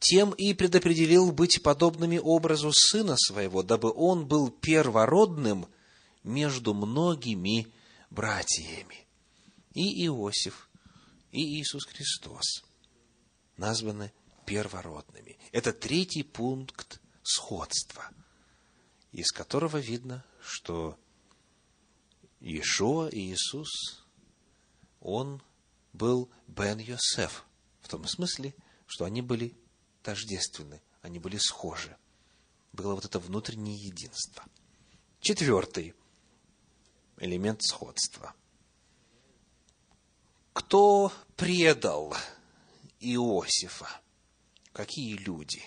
тем 0.00 0.32
и 0.32 0.52
предопределил 0.54 1.30
быть 1.30 1.62
подобными 1.62 2.18
образу 2.18 2.72
Сына 2.72 3.16
Своего, 3.16 3.62
дабы 3.62 3.92
Он 3.94 4.26
был 4.26 4.50
первородным 4.50 5.66
между 6.24 6.74
многими 6.74 7.68
братьями». 8.10 9.06
И 9.72 10.04
Иосиф, 10.06 10.68
и 11.30 11.60
Иисус 11.60 11.84
Христос– 11.86 12.64
названы 13.60 14.12
первородными. 14.46 15.38
Это 15.52 15.72
третий 15.72 16.24
пункт 16.24 17.00
сходства, 17.22 18.10
из 19.12 19.30
которого 19.30 19.76
видно, 19.76 20.24
что 20.42 20.98
Иешуа 22.40 23.08
и 23.08 23.32
Иисус, 23.32 23.68
он 25.00 25.42
был 25.92 26.30
Бен 26.48 26.78
Йосеф, 26.78 27.44
в 27.82 27.88
том 27.88 28.06
смысле, 28.06 28.54
что 28.86 29.04
они 29.04 29.22
были 29.22 29.54
тождественны, 30.02 30.80
они 31.02 31.18
были 31.18 31.36
схожи. 31.38 31.96
Было 32.72 32.94
вот 32.94 33.04
это 33.04 33.18
внутреннее 33.18 33.76
единство. 33.76 34.44
Четвертый 35.20 35.94
элемент 37.18 37.62
сходства. 37.62 38.34
Кто 40.52 41.12
предал 41.36 42.14
Иосифа. 43.00 43.88
Какие 44.72 45.16
люди? 45.16 45.62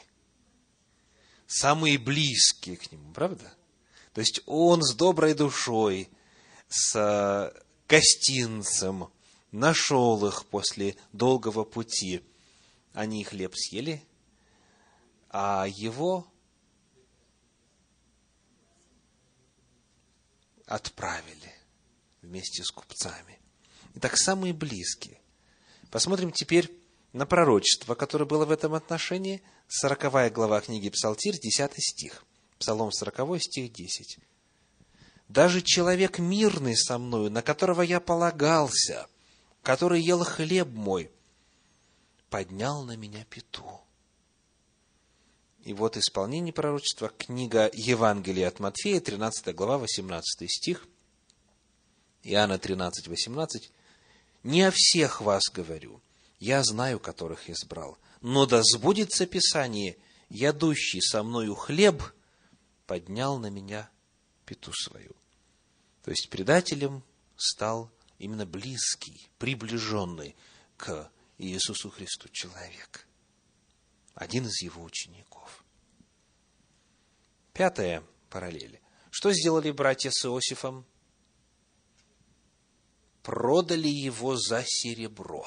Самые 1.48 1.98
близкие 1.98 2.78
к 2.78 2.92
нему, 2.92 3.12
правда? 3.14 3.54
То 4.14 4.22
есть 4.22 4.42
он 4.46 4.82
с 4.82 4.94
доброй 4.94 5.34
душой, 5.34 6.10
с 6.68 7.54
гостинцем 7.88 9.12
нашел 9.52 10.26
их 10.26 10.46
после 10.46 10.96
долгого 11.12 11.64
пути. 11.64 12.22
Они 12.94 13.24
хлеб 13.24 13.56
съели, 13.56 14.04
а 15.34 15.66
его 15.68 16.28
отправили 20.68 21.52
вместе 22.22 22.64
с 22.64 22.70
купцами. 22.70 23.40
Итак, 23.96 24.16
самые 24.16 24.54
близкие. 24.54 25.20
Посмотрим 25.90 26.32
теперь 26.32 26.72
на 27.14 27.26
пророчество, 27.26 27.96
которое 27.96 28.26
было 28.26 28.46
в 28.46 28.52
этом 28.52 28.76
отношении, 28.76 29.42
40 29.70 30.32
глава 30.32 30.62
книги 30.62 30.90
Псалтирь, 30.90 31.40
10 31.40 31.72
стих. 31.84 32.24
Псалом 32.60 32.92
40, 32.92 33.42
стих 33.42 33.74
10. 33.74 34.20
«Даже 35.30 35.64
человек 35.64 36.20
мирный 36.20 36.78
со 36.78 37.00
мною, 37.00 37.32
на 37.32 37.42
которого 37.42 37.82
я 37.82 38.00
полагался, 38.00 39.08
который 39.64 40.00
ел 40.00 40.24
хлеб 40.24 40.68
мой, 40.68 41.12
поднял 42.30 42.84
на 42.84 42.96
меня 42.96 43.26
пету». 43.26 43.84
И 45.64 45.74
вот 45.74 45.96
исполнение 45.96 46.52
пророчества, 46.52 47.10
книга 47.18 47.70
Евангелия 47.74 48.50
от 48.50 48.60
Матфея, 48.60 49.00
13 49.00 49.56
глава, 49.56 49.78
18 49.78 50.52
стих, 50.52 50.86
Иоанна 52.24 52.60
13, 52.60 53.08
18. 53.08 53.72
«Не 54.44 54.64
о 54.64 54.72
всех 54.72 55.22
вас 55.22 55.44
говорю, 55.54 56.02
я 56.40 56.62
знаю, 56.64 57.00
которых 57.00 57.50
избрал. 57.50 57.98
Но 58.20 58.46
да 58.46 58.62
сбудется 58.62 59.26
Писание, 59.26 59.98
ядущий 60.30 61.02
со 61.02 61.24
мною 61.24 61.56
хлеб, 61.56 62.04
поднял 62.86 63.38
на 63.38 63.50
меня 63.50 63.90
пету 64.46 64.74
свою. 64.74 65.16
То 66.04 66.12
есть 66.12 66.30
предателем 66.30 67.04
стал 67.38 67.90
именно 68.20 68.46
близкий, 68.46 69.30
приближенный 69.40 70.36
к 70.76 71.10
Иисусу 71.38 71.90
Христу 71.90 72.28
человек. 72.30 73.08
Один 74.14 74.46
из 74.46 74.62
его 74.62 74.84
учеников. 74.84 75.64
Пятая 77.54 78.04
параллель. 78.30 78.80
Что 79.10 79.32
сделали 79.32 79.72
братья 79.72 80.12
с 80.12 80.26
Иосифом? 80.26 80.86
Продали 83.22 83.88
его 83.88 84.36
за 84.36 84.64
серебро 84.66 85.46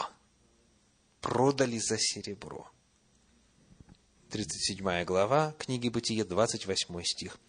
продали 1.26 1.78
за 1.78 1.98
серебро. 1.98 2.70
37 4.30 5.04
глава 5.04 5.56
книги 5.58 5.88
Бытие, 5.88 6.24
28 6.24 7.02
стих. 7.02 7.40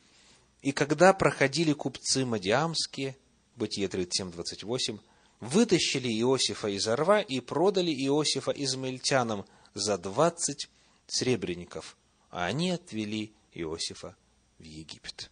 «И 0.63 0.71
когда 0.71 1.13
проходили 1.13 1.73
купцы 1.73 2.25
Мадиамские, 2.25 3.15
Бытие 3.55 3.87
37, 3.87 4.31
28, 4.31 4.97
вытащили 5.41 6.07
Иосифа 6.21 6.69
из 6.69 6.87
орва 6.87 7.21
и 7.21 7.39
продали 7.39 7.91
Иосифа 7.91 8.49
измельтянам 8.49 9.45
за 9.75 9.99
двадцать 9.99 10.69
сребреников, 11.07 11.97
а 12.29 12.45
они 12.45 12.71
отвели 12.71 13.33
Иосифа 13.53 14.15
в 14.59 14.63
Египет. 14.63 15.31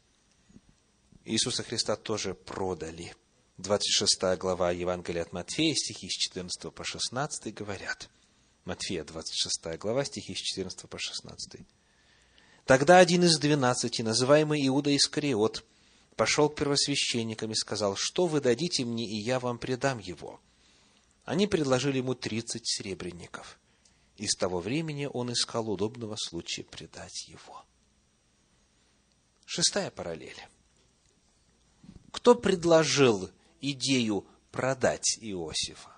Иисуса 1.24 1.64
Христа 1.64 1.96
тоже 1.96 2.34
продали. 2.34 3.14
26 3.58 4.38
глава 4.38 4.72
Евангелия 4.72 5.22
от 5.22 5.34
Матфея, 5.34 5.74
стихи 5.76 6.10
с 6.10 6.14
14 6.14 6.74
по 6.74 6.84
16 6.84 7.54
говорят– 7.54 8.10
Матфея, 8.66 9.04
26 9.04 9.78
глава, 9.78 10.04
стихи 10.06 10.34
с 10.34 10.40
14 10.40 10.90
по 10.90 10.98
16. 10.98 11.62
Тогда 12.66 12.98
один 12.98 13.24
из 13.24 13.38
двенадцати, 13.38 14.02
называемый 14.02 14.66
Иуда 14.68 14.96
Искариот, 14.96 15.64
пошел 16.16 16.50
к 16.50 16.56
первосвященникам 16.56 17.52
и 17.52 17.56
сказал, 17.56 17.96
что 17.96 18.26
вы 18.26 18.42
дадите 18.42 18.84
мне, 18.84 19.06
и 19.06 19.18
я 19.18 19.40
вам 19.40 19.60
предам 19.60 20.00
его. 20.00 20.42
Они 21.26 21.46
предложили 21.46 21.98
ему 21.98 22.16
тридцать 22.16 22.68
серебряников. 22.68 23.60
И 24.18 24.28
с 24.28 24.36
того 24.36 24.60
времени 24.60 25.10
он 25.12 25.32
искал 25.32 25.70
удобного 25.70 26.16
случая 26.18 26.64
предать 26.64 27.28
его. 27.28 27.66
Шестая 29.46 29.92
параллель. 29.92 30.42
Кто 32.12 32.34
предложил 32.34 33.30
идею 33.62 34.26
продать 34.52 35.18
Иосифа? 35.22 35.96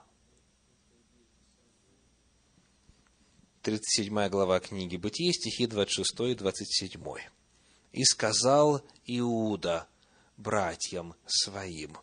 37 3.61 4.29
глава 4.29 4.59
книги 4.59 4.97
Бытие, 4.97 5.33
стихи 5.33 5.67
26 5.67 6.19
и 6.31 6.35
27. 6.35 7.01
«И 7.91 8.03
сказал 8.03 8.81
Иуда 9.05 9.87
братьям 10.37 11.15
своим, 11.25 11.97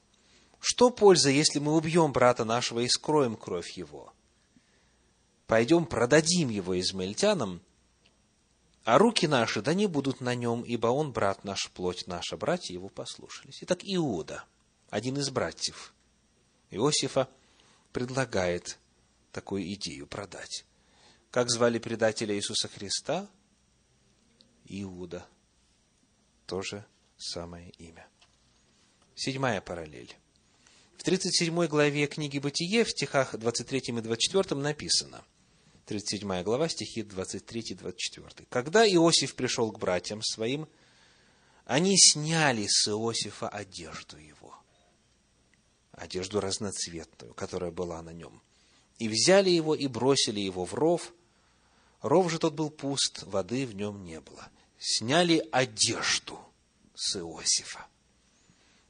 Что 0.60 0.90
польза, 0.90 1.28
если 1.28 1.58
мы 1.58 1.76
убьем 1.76 2.12
брата 2.12 2.44
нашего 2.44 2.80
и 2.80 2.88
скроем 2.88 3.36
кровь 3.36 3.72
его? 3.72 4.13
Пойдем 5.54 5.86
продадим 5.86 6.48
его 6.48 6.80
измаильтянам, 6.80 7.62
а 8.82 8.98
руки 8.98 9.28
наши 9.28 9.62
да 9.62 9.72
не 9.72 9.86
будут 9.86 10.20
на 10.20 10.34
нем, 10.34 10.64
ибо 10.64 10.88
он 10.88 11.12
брат 11.12 11.44
наш, 11.44 11.70
плоть 11.70 12.08
наша, 12.08 12.36
братья 12.36 12.74
его 12.74 12.88
послушались. 12.88 13.58
Итак, 13.60 13.78
Иуда, 13.84 14.44
один 14.90 15.16
из 15.16 15.30
братьев 15.30 15.94
Иосифа, 16.70 17.28
предлагает 17.92 18.80
такую 19.30 19.72
идею 19.74 20.08
продать. 20.08 20.64
Как 21.30 21.48
звали 21.48 21.78
предателя 21.78 22.34
Иисуса 22.34 22.66
Христа? 22.66 23.28
Иуда. 24.64 25.24
Тоже 26.46 26.84
самое 27.16 27.70
имя. 27.78 28.08
Седьмая 29.14 29.60
параллель. 29.60 30.16
В 30.98 31.04
37 31.04 31.68
главе 31.68 32.08
книги 32.08 32.40
«Бытие» 32.40 32.82
в 32.82 32.90
стихах 32.90 33.36
23 33.38 33.82
и 33.86 34.00
24 34.00 34.60
написано, 34.60 35.22
37 35.86 36.42
глава, 36.42 36.68
стихи 36.68 37.02
23 37.02 37.60
и 37.60 37.74
24. 37.74 38.46
«Когда 38.48 38.86
Иосиф 38.86 39.34
пришел 39.34 39.70
к 39.70 39.78
братьям 39.78 40.22
своим, 40.22 40.66
они 41.66 41.96
сняли 41.98 42.66
с 42.68 42.88
Иосифа 42.88 43.48
одежду 43.48 44.16
его, 44.16 44.54
одежду 45.92 46.40
разноцветную, 46.40 47.34
которая 47.34 47.70
была 47.70 48.02
на 48.02 48.10
нем, 48.10 48.42
и 48.98 49.08
взяли 49.08 49.50
его 49.50 49.74
и 49.74 49.86
бросили 49.86 50.40
его 50.40 50.64
в 50.64 50.74
ров. 50.74 51.12
Ров 52.00 52.30
же 52.30 52.38
тот 52.38 52.54
был 52.54 52.70
пуст, 52.70 53.22
воды 53.24 53.66
в 53.66 53.74
нем 53.74 54.04
не 54.04 54.20
было. 54.20 54.48
Сняли 54.78 55.46
одежду 55.52 56.38
с 56.94 57.16
Иосифа. 57.16 57.86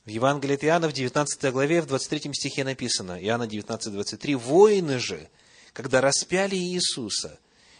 В 0.04 0.10
Евангелии 0.10 0.54
от 0.54 0.64
Иоанна 0.64 0.88
в 0.88 0.92
19 0.92 1.52
главе, 1.52 1.80
в 1.80 1.86
23 1.86 2.34
стихе 2.34 2.62
написано, 2.62 3.18
Иоанна 3.20 3.46
19, 3.46 3.92
23, 3.92 4.34
«Воины 4.34 4.98
же, 4.98 5.30
когда 5.74 6.00
распяли 6.00 6.54
Иисуса, 6.54 7.38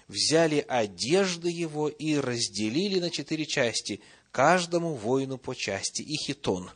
взяли 0.08 0.62
одежды 0.68 1.48
его 1.48 1.88
и 1.88 2.16
разделили 2.16 2.98
на 2.98 3.10
четыре 3.10 3.46
части, 3.46 4.02
каждому 4.32 4.94
воину 4.94 5.38
по 5.38 5.54
части, 5.54 6.02
и 6.02 6.16
хитон. 6.16 6.70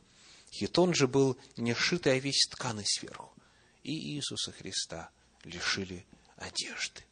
Хитон 0.53 0.95
же 0.95 1.09
был 1.09 1.37
не 1.57 1.75
шитый, 1.75 2.15
а 2.15 2.19
весь 2.19 2.47
тканый 2.51 2.87
сверху. 2.87 3.35
И 3.83 4.15
Иисуса 4.15 4.53
Христа 4.53 5.11
лишили 5.43 6.07
одежды. 6.37 7.03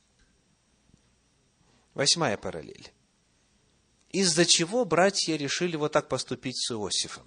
Восьмая 1.93 2.37
параллель. 2.37 2.93
Из-за 4.11 4.47
чего 4.47 4.85
братья 4.85 5.37
решили 5.37 5.75
вот 5.75 5.93
так 5.93 6.09
поступить 6.09 6.57
с 6.57 6.71
Иосифом? 6.71 7.27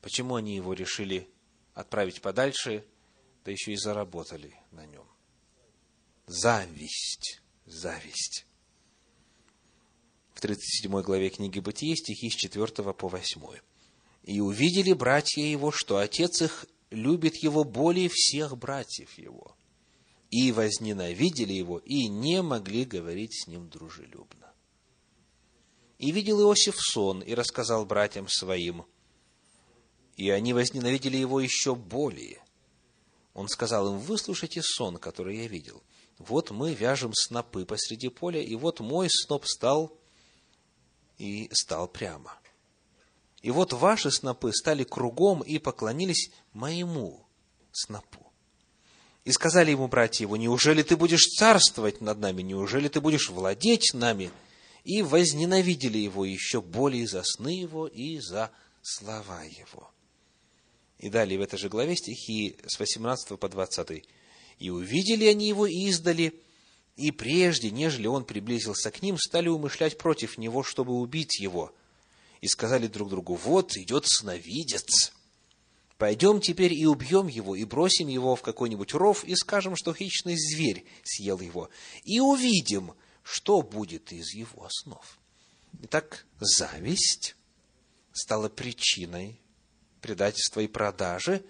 Почему 0.00 0.36
они 0.36 0.56
его 0.56 0.72
решили 0.72 1.28
отправить 1.74 2.22
подальше, 2.22 2.86
да 3.44 3.50
еще 3.50 3.72
и 3.72 3.76
заработали 3.76 4.56
на 4.70 4.86
нем? 4.86 5.07
Зависть. 6.28 7.40
Зависть. 7.64 8.46
В 10.34 10.40
37 10.40 11.02
главе 11.02 11.30
книги 11.30 11.58
Бытия 11.58 11.96
стихи 11.96 12.30
с 12.30 12.34
4 12.34 12.66
по 12.92 13.08
8. 13.08 13.42
«И 14.24 14.40
увидели 14.40 14.92
братья 14.92 15.42
его, 15.42 15.72
что 15.72 15.96
отец 15.96 16.42
их 16.42 16.66
любит 16.90 17.36
его 17.42 17.64
более 17.64 18.08
всех 18.12 18.56
братьев 18.56 19.16
его, 19.16 19.56
и 20.30 20.52
возненавидели 20.52 21.54
его, 21.54 21.78
и 21.78 22.08
не 22.08 22.42
могли 22.42 22.84
говорить 22.84 23.32
с 23.34 23.46
ним 23.46 23.68
дружелюбно. 23.68 24.52
И 25.98 26.12
видел 26.12 26.40
Иосиф 26.42 26.76
сон, 26.78 27.22
и 27.22 27.34
рассказал 27.34 27.84
братьям 27.86 28.28
своим– 28.28 28.84
и 30.18 30.30
они 30.30 30.52
возненавидели 30.52 31.16
его 31.16 31.40
еще 31.40 31.76
более. 31.76 32.42
Он 33.38 33.48
сказал 33.48 33.94
им, 33.94 34.00
выслушайте 34.00 34.62
сон, 34.64 34.96
который 34.96 35.36
я 35.36 35.46
видел. 35.46 35.80
Вот 36.18 36.50
мы 36.50 36.74
вяжем 36.74 37.14
снопы 37.14 37.64
посреди 37.64 38.08
поля, 38.08 38.42
и 38.42 38.56
вот 38.56 38.80
мой 38.80 39.08
сноп 39.08 39.46
стал 39.46 39.96
и 41.18 41.48
стал 41.52 41.86
прямо. 41.86 42.36
И 43.40 43.52
вот 43.52 43.72
ваши 43.72 44.10
снопы 44.10 44.52
стали 44.52 44.82
кругом 44.82 45.42
и 45.42 45.58
поклонились 45.58 46.32
моему 46.52 47.24
снопу. 47.70 48.26
И 49.24 49.30
сказали 49.30 49.70
ему 49.70 49.86
братья 49.86 50.24
его, 50.24 50.36
неужели 50.36 50.82
ты 50.82 50.96
будешь 50.96 51.28
царствовать 51.28 52.00
над 52.00 52.18
нами, 52.18 52.42
неужели 52.42 52.88
ты 52.88 53.00
будешь 53.00 53.30
владеть 53.30 53.94
нами? 53.94 54.32
И 54.82 55.00
возненавидели 55.00 55.98
его 55.98 56.24
еще 56.24 56.60
более 56.60 57.06
за 57.06 57.22
сны 57.22 57.50
его 57.50 57.86
и 57.86 58.18
за 58.18 58.50
слова 58.82 59.44
его. 59.44 59.92
И 60.98 61.10
далее 61.10 61.38
в 61.38 61.42
этой 61.42 61.58
же 61.58 61.68
главе 61.68 61.96
стихи 61.96 62.56
с 62.66 62.78
18 62.78 63.38
по 63.38 63.48
20. 63.48 64.04
«И 64.58 64.70
увидели 64.70 65.26
они 65.26 65.46
его 65.48 65.66
издали, 65.66 66.34
и 66.96 67.12
прежде, 67.12 67.70
нежели 67.70 68.08
он 68.08 68.24
приблизился 68.24 68.90
к 68.90 69.02
ним, 69.02 69.16
стали 69.16 69.48
умышлять 69.48 69.96
против 69.98 70.36
него, 70.36 70.64
чтобы 70.64 70.94
убить 70.94 71.38
его. 71.38 71.72
И 72.40 72.48
сказали 72.48 72.88
друг 72.88 73.10
другу, 73.10 73.36
вот 73.36 73.76
идет 73.76 74.04
сновидец. 74.06 75.12
Пойдем 75.96 76.40
теперь 76.40 76.72
и 76.72 76.86
убьем 76.86 77.28
его, 77.28 77.54
и 77.54 77.64
бросим 77.64 78.08
его 78.08 78.34
в 78.34 78.42
какой-нибудь 78.42 78.94
ров, 78.94 79.24
и 79.24 79.36
скажем, 79.36 79.76
что 79.76 79.94
хищный 79.94 80.36
зверь 80.36 80.84
съел 81.04 81.38
его. 81.38 81.70
И 82.02 82.18
увидим, 82.18 82.94
что 83.22 83.62
будет 83.62 84.12
из 84.12 84.32
его 84.34 84.68
снов. 84.70 85.18
Итак, 85.82 86.26
зависть 86.40 87.36
стала 88.12 88.48
причиной 88.48 89.40
предательства 90.00 90.60
и 90.60 90.66
продажи. 90.66 91.44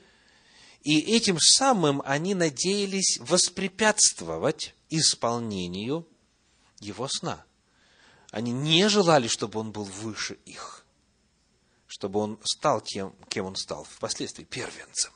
И 0.82 1.00
этим 1.16 1.38
самым 1.38 2.02
они 2.04 2.34
надеялись 2.34 3.18
воспрепятствовать 3.20 4.74
исполнению 4.90 6.06
его 6.80 7.08
сна. 7.08 7.44
Они 8.30 8.52
не 8.52 8.88
желали, 8.88 9.28
чтобы 9.28 9.61
он 9.61 9.72
был 9.72 9.84
выше 9.84 10.38
их, 10.44 10.84
чтобы 11.87 12.20
он 12.20 12.38
стал 12.44 12.80
тем, 12.80 13.14
кем 13.28 13.46
он 13.46 13.56
стал 13.56 13.84
впоследствии, 13.84 14.44
первенцем. 14.44 15.12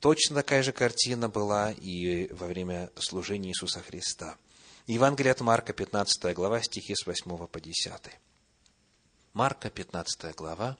Точно 0.00 0.34
такая 0.34 0.62
же 0.62 0.72
картина 0.72 1.28
была 1.28 1.72
и 1.72 2.32
во 2.32 2.46
время 2.46 2.90
служения 2.96 3.50
Иисуса 3.50 3.80
Христа. 3.80 4.36
Евангелие 4.86 5.32
от 5.32 5.40
Марка, 5.40 5.72
15 5.72 6.34
глава, 6.34 6.62
стихи 6.62 6.94
с 6.94 7.06
8 7.06 7.46
по 7.46 7.60
10. 7.60 7.92
Марка, 9.32 9.70
15 9.70 10.34
глава, 10.34 10.76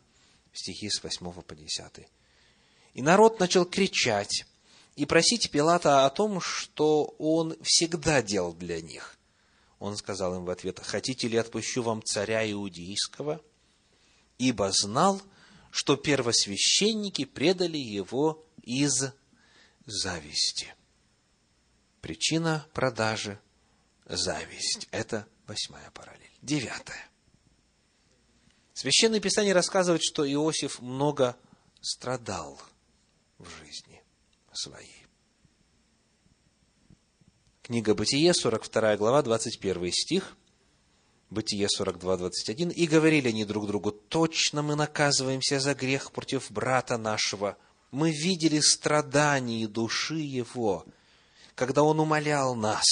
стихи 0.53 0.89
с 0.91 1.03
8 1.03 1.43
по 1.43 1.55
10. 1.55 2.09
«И 2.95 3.03
народ 3.03 3.39
начал 3.39 3.65
кричать 3.65 4.45
и 4.97 5.07
просить 5.07 5.51
Пилата 5.51 6.05
о 6.05 6.11
том, 6.11 6.41
что 6.41 7.15
он 7.19 7.57
всегда 7.63 8.23
делал 8.23 8.53
для 8.53 8.81
них. 8.81 9.17
Он 9.79 9.97
сказал 9.97 10.35
им 10.35 10.45
в 10.45 10.51
ответ, 10.51 10.81
«Хотите 10.81 11.29
ли 11.29 11.37
отпущу 11.37 11.83
вам 11.83 12.03
царя 12.03 12.49
иудейского?» 12.51 13.41
Ибо 14.39 14.71
знал, 14.73 15.23
что 15.71 15.97
первосвященники 15.97 17.25
предали 17.25 17.79
его 17.79 18.45
из 18.63 19.13
зависти. 19.87 20.75
Причина 22.01 22.67
продажи– 22.73 23.39
зависть. 24.07 24.89
Это 24.91 25.27
восьмая 25.47 25.91
параллель. 25.91 26.31
Девятая. 26.41 27.10
Священное 28.81 29.21
Писание 29.21 29.53
рассказывает, 29.53 30.03
что 30.03 30.25
Иосиф 30.25 30.81
много 30.81 31.37
страдал 31.83 32.59
в 33.37 33.47
жизни 33.59 34.03
своей. 34.55 35.05
Книга 37.63 37.95
Бытие, 37.95 38.33
42 38.33 38.97
глава, 38.97 39.21
21 39.21 39.93
стих, 39.93 40.35
Бытие 41.29 41.69
42, 41.69 42.17
21. 42.17 42.71
«И 42.71 42.87
говорили 42.87 43.29
они 43.29 43.45
друг 43.45 43.67
другу, 43.67 43.93
точно 43.93 44.63
мы 44.63 44.77
наказываемся 44.77 45.61
за 45.61 45.75
грех 45.75 46.11
против 46.11 46.51
брата 46.51 46.97
нашего. 46.97 47.59
Мы 47.91 48.13
видели 48.13 48.61
страдания 48.61 49.69
души 49.69 50.21
его, 50.21 50.87
когда 51.55 51.83
он 51.83 52.01
умолял 52.01 52.55
нас, 52.55 52.87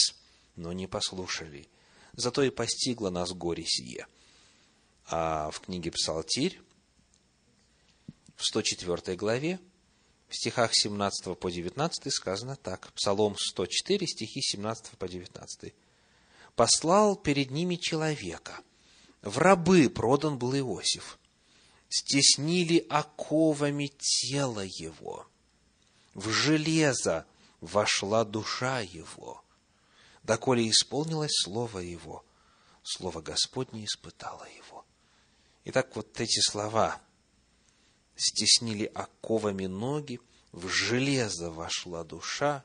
но 0.55 0.75
не 0.75 0.87
послушали. 0.87 1.67
Зато 2.13 2.43
и 2.43 2.51
постигло 2.51 3.09
нас 3.09 3.33
горе 3.33 3.65
сие». 3.65 4.07
А 5.11 5.51
в 5.51 5.61
книге 5.61 5.91
Псалтирь, 5.91 6.61
в 8.37 8.45
104 8.45 9.17
главе, 9.17 9.59
в 10.29 10.37
стихах 10.37 10.75
17 10.75 11.39
по 11.39 11.51
19 11.51 12.13
сказано 12.13 12.57
так. 12.57 12.93
Псалом 12.93 13.35
104, 13.39 14.07
стихи 14.07 14.43
17 14.43 14.99
по 14.99 15.09
19. 15.09 15.73
«Послал 16.55 17.17
перед 17.17 17.51
ними 17.51 17.77
человека. 17.77 18.61
В 19.23 19.39
рабы 19.39 19.89
продан 19.89 20.37
был 20.37 20.55
Иосиф. 20.55 21.19
Стеснили 21.89 22.87
оковами 22.91 23.91
тело 23.97 24.61
его. 24.61 25.27
В 26.13 26.29
железо 26.31 27.25
вошла 27.63 28.27
душа 28.27 28.81
его. 28.81 29.43
Доколе 30.23 30.69
исполнилось 30.69 31.33
слово 31.33 31.79
его, 31.79 32.27
слово 32.83 33.23
Господне 33.23 33.87
испытало 33.87 34.47
его». 34.55 34.85
Итак, 35.71 35.97
вот 35.97 36.19
эти 36.19 36.41
слова 36.41 36.99
стеснили 38.17 38.91
оковами 38.95 39.67
ноги, 39.67 40.19
в 40.51 40.67
железо 40.67 41.51
вошла 41.51 42.05
душа, 42.05 42.65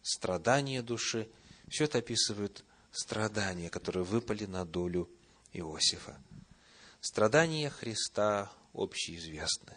страдания 0.00 0.80
души. 0.80 1.28
Все 1.68 1.84
это 1.84 1.98
описывает 1.98 2.64
страдания, 2.90 3.68
которые 3.68 4.04
выпали 4.04 4.46
на 4.46 4.64
долю 4.64 5.10
Иосифа. 5.52 6.18
Страдания 7.02 7.68
Христа 7.68 8.50
общеизвестны. 8.72 9.76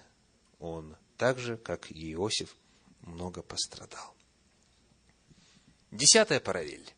Он 0.60 0.96
так 1.18 1.40
же, 1.40 1.58
как 1.58 1.92
и 1.92 2.14
Иосиф, 2.14 2.56
много 3.02 3.42
пострадал. 3.42 4.16
Десятая 5.92 6.40
параллель. 6.40 6.90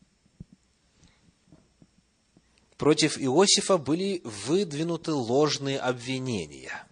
Против 2.78 3.18
Иосифа 3.18 3.76
были 3.76 4.22
выдвинуты 4.22 5.12
ложные 5.12 5.80
обвинения. 5.80 6.86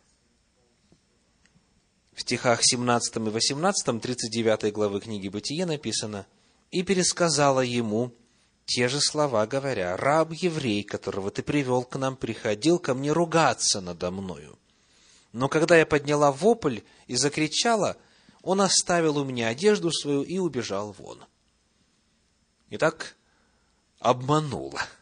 В 2.12 2.22
стихах 2.22 2.60
17 2.62 3.16
и 3.16 3.20
18 3.20 4.02
39 4.02 4.72
главы 4.72 5.00
книги 5.00 5.28
Бытие 5.28 5.64
написано 5.64 6.26
«И 6.72 6.82
пересказала 6.82 7.60
ему 7.60 8.12
те 8.64 8.88
же 8.88 9.00
слова, 9.00 9.46
говоря, 9.46 9.96
«Раб 9.96 10.32
еврей, 10.32 10.82
которого 10.82 11.30
ты 11.30 11.44
привел 11.44 11.84
к 11.84 11.96
нам, 11.96 12.16
приходил 12.16 12.80
ко 12.80 12.92
мне 12.92 13.12
ругаться 13.12 13.80
надо 13.80 14.10
мною. 14.10 14.58
Но 15.32 15.48
когда 15.48 15.76
я 15.76 15.86
подняла 15.86 16.32
вопль 16.32 16.80
и 17.06 17.14
закричала, 17.14 17.96
он 18.42 18.60
оставил 18.60 19.18
у 19.18 19.24
меня 19.24 19.48
одежду 19.48 19.92
свою 19.92 20.22
и 20.22 20.38
убежал 20.38 20.96
вон». 20.98 21.22
Итак, 22.70 23.14
обманула– 24.00 24.82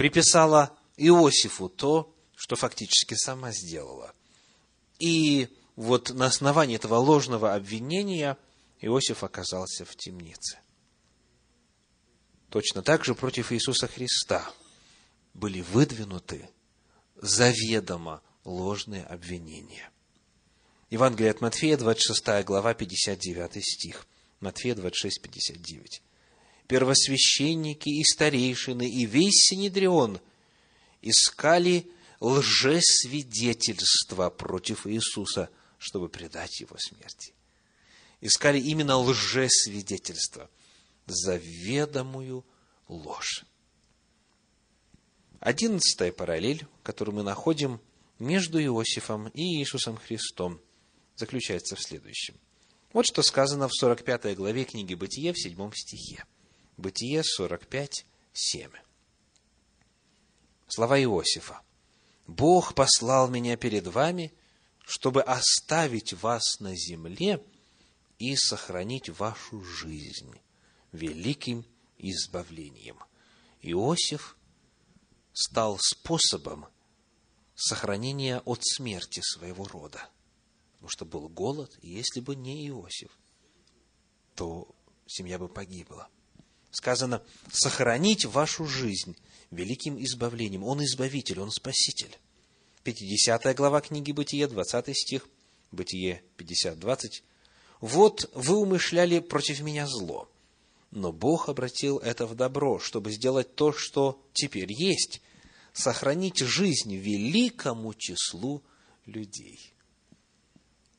приписала 0.00 0.74
Иосифу 0.96 1.68
то, 1.68 2.16
что 2.34 2.56
фактически 2.56 3.12
сама 3.12 3.52
сделала. 3.52 4.14
И 4.98 5.54
вот 5.76 6.08
на 6.14 6.24
основании 6.24 6.76
этого 6.76 6.94
ложного 6.94 7.54
обвинения 7.54 8.38
Иосиф 8.80 9.22
оказался 9.24 9.84
в 9.84 9.94
темнице. 9.96 10.58
Точно 12.48 12.80
так 12.80 13.04
же 13.04 13.14
против 13.14 13.52
Иисуса 13.52 13.88
Христа 13.88 14.50
были 15.34 15.60
выдвинуты 15.60 16.48
заведомо 17.16 18.22
ложные 18.44 19.04
обвинения. 19.04 19.90
Евангелие 20.88 21.32
от 21.32 21.42
Матфея, 21.42 21.76
26 21.76 22.42
глава, 22.46 22.72
59 22.72 23.62
стих. 23.62 24.06
Матфея 24.40 24.74
26, 24.76 25.20
59 25.20 26.02
первосвященники 26.70 27.88
и 27.88 28.04
старейшины, 28.04 28.88
и 28.88 29.04
весь 29.04 29.48
Синедрион 29.48 30.20
искали 31.02 31.90
лжесвидетельства 32.20 34.30
против 34.30 34.86
Иисуса, 34.86 35.50
чтобы 35.78 36.08
предать 36.08 36.60
его 36.60 36.76
смерти. 36.78 37.34
Искали 38.20 38.60
именно 38.60 38.98
лжесвидетельства, 38.98 40.48
заведомую 41.06 42.46
ложь. 42.86 43.44
Одиннадцатая 45.40 46.12
параллель, 46.12 46.68
которую 46.84 47.16
мы 47.16 47.24
находим 47.24 47.80
между 48.20 48.62
Иосифом 48.62 49.26
и 49.30 49.58
Иисусом 49.58 49.96
Христом, 49.96 50.60
заключается 51.16 51.74
в 51.74 51.82
следующем. 51.82 52.36
Вот 52.92 53.06
что 53.06 53.22
сказано 53.22 53.66
в 53.66 53.74
45 53.74 54.36
главе 54.36 54.64
книги 54.64 54.94
Бытия 54.94 55.32
в 55.32 55.36
7 55.36 55.72
стихе. 55.74 56.24
Бытие 56.80 57.22
45, 57.22 58.06
7. 58.32 58.70
Слова 60.66 60.98
Иосифа. 60.98 61.60
«Бог 62.26 62.74
послал 62.74 63.28
меня 63.28 63.58
перед 63.58 63.86
вами, 63.86 64.32
чтобы 64.86 65.20
оставить 65.20 66.14
вас 66.14 66.58
на 66.58 66.74
земле 66.74 67.44
и 68.18 68.34
сохранить 68.34 69.10
вашу 69.10 69.62
жизнь 69.62 70.40
великим 70.92 71.66
избавлением». 71.98 72.98
Иосиф 73.60 74.38
стал 75.34 75.76
способом 75.78 76.66
сохранения 77.54 78.40
от 78.46 78.60
смерти 78.64 79.20
своего 79.20 79.66
рода. 79.66 80.08
Потому 80.72 80.88
что 80.88 81.04
был 81.04 81.28
голод, 81.28 81.78
и 81.82 81.90
если 81.90 82.20
бы 82.20 82.34
не 82.36 82.66
Иосиф, 82.68 83.10
то 84.34 84.74
семья 85.06 85.38
бы 85.38 85.46
погибла 85.46 86.08
сказано, 86.70 87.22
сохранить 87.52 88.24
вашу 88.24 88.66
жизнь 88.66 89.16
великим 89.50 90.02
избавлением. 90.02 90.64
Он 90.64 90.82
избавитель, 90.84 91.40
он 91.40 91.50
спаситель. 91.50 92.16
50 92.84 93.54
глава 93.56 93.80
книги 93.80 94.12
Бытие, 94.12 94.46
20 94.46 94.96
стих, 94.96 95.28
Бытие 95.70 96.22
50, 96.36 96.78
20. 96.78 97.22
«Вот 97.80 98.30
вы 98.34 98.56
умышляли 98.56 99.20
против 99.20 99.60
меня 99.60 99.86
зло, 99.86 100.28
но 100.90 101.12
Бог 101.12 101.48
обратил 101.48 101.98
это 101.98 102.26
в 102.26 102.34
добро, 102.34 102.78
чтобы 102.78 103.12
сделать 103.12 103.54
то, 103.54 103.72
что 103.72 104.20
теперь 104.32 104.72
есть, 104.72 105.22
сохранить 105.72 106.38
жизнь 106.38 106.94
великому 106.96 107.94
числу 107.94 108.62
людей». 109.06 109.72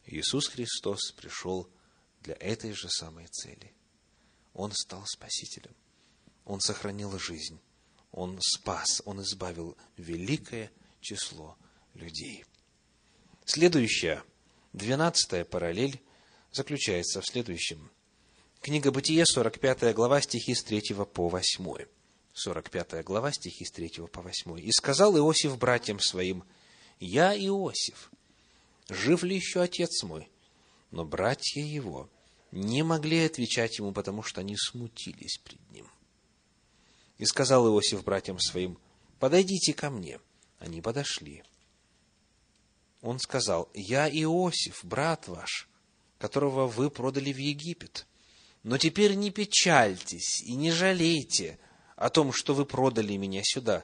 Иисус 0.06 0.48
Христос 0.48 1.12
пришел 1.12 1.70
для 2.22 2.36
этой 2.36 2.74
же 2.74 2.90
самой 2.90 3.28
цели– 3.28 3.74
он 4.54 4.72
стал 4.72 5.04
спасителем. 5.06 5.76
Он 6.46 6.60
сохранил 6.60 7.18
жизнь. 7.18 7.60
Он 8.12 8.40
спас, 8.42 9.02
он 9.06 9.22
избавил 9.22 9.78
великое 9.96 10.72
число 11.00 11.58
людей. 11.94 12.44
Следующая, 13.46 14.24
двенадцатая 14.74 15.46
параллель 15.46 16.02
заключается 16.52 17.22
в 17.22 17.26
следующем. 17.26 17.90
Книга 18.62 18.92
Бытие, 18.92 19.26
45 19.26 19.96
глава, 19.96 20.22
стихи 20.22 20.54
с 20.54 20.64
3 20.64 20.94
по 21.14 21.30
8. 21.30 21.86
45 22.34 23.04
глава, 23.04 23.32
стихи 23.32 23.66
с 23.66 23.72
3 23.72 24.08
по 24.12 24.22
8. 24.22 24.60
«И 24.60 24.72
сказал 24.72 25.18
Иосиф 25.18 25.58
братьям 25.58 26.00
своим, 26.00 26.44
«Я 27.00 27.36
Иосиф, 27.36 28.12
жив 28.90 29.24
ли 29.24 29.36
еще 29.36 29.62
отец 29.62 30.04
мой?» 30.04 30.30
Но 30.92 31.06
братья 31.06 31.62
его– 31.62 32.10
не 32.52 32.84
могли 32.84 33.26
отвечать 33.26 33.78
ему, 33.78 33.94
потому 33.94 34.24
что 34.24 34.42
они 34.42 34.56
смутились 34.58 35.40
пред 35.44 35.60
ним. 35.72 35.88
И 37.18 37.26
сказал 37.26 37.68
Иосиф 37.68 38.04
братьям 38.04 38.40
своим, 38.40 38.78
подойдите 39.20 39.74
ко 39.74 39.90
мне. 39.90 40.20
Они 40.60 40.82
подошли. 40.82 41.44
Он 43.02 43.20
сказал, 43.20 43.70
я 43.74 44.10
Иосиф, 44.10 44.84
брат 44.84 45.28
ваш, 45.28 45.70
которого 46.20 46.68
вы 46.68 46.90
продали 46.90 47.32
в 47.32 47.38
Египет. 47.38 48.06
Но 48.64 48.78
теперь 48.78 49.16
не 49.16 49.32
печальтесь 49.32 50.42
и 50.44 50.54
не 50.54 50.72
жалейте 50.72 51.58
о 51.96 52.10
том, 52.10 52.32
что 52.32 52.54
вы 52.54 52.66
продали 52.66 53.18
меня 53.18 53.42
сюда, 53.44 53.84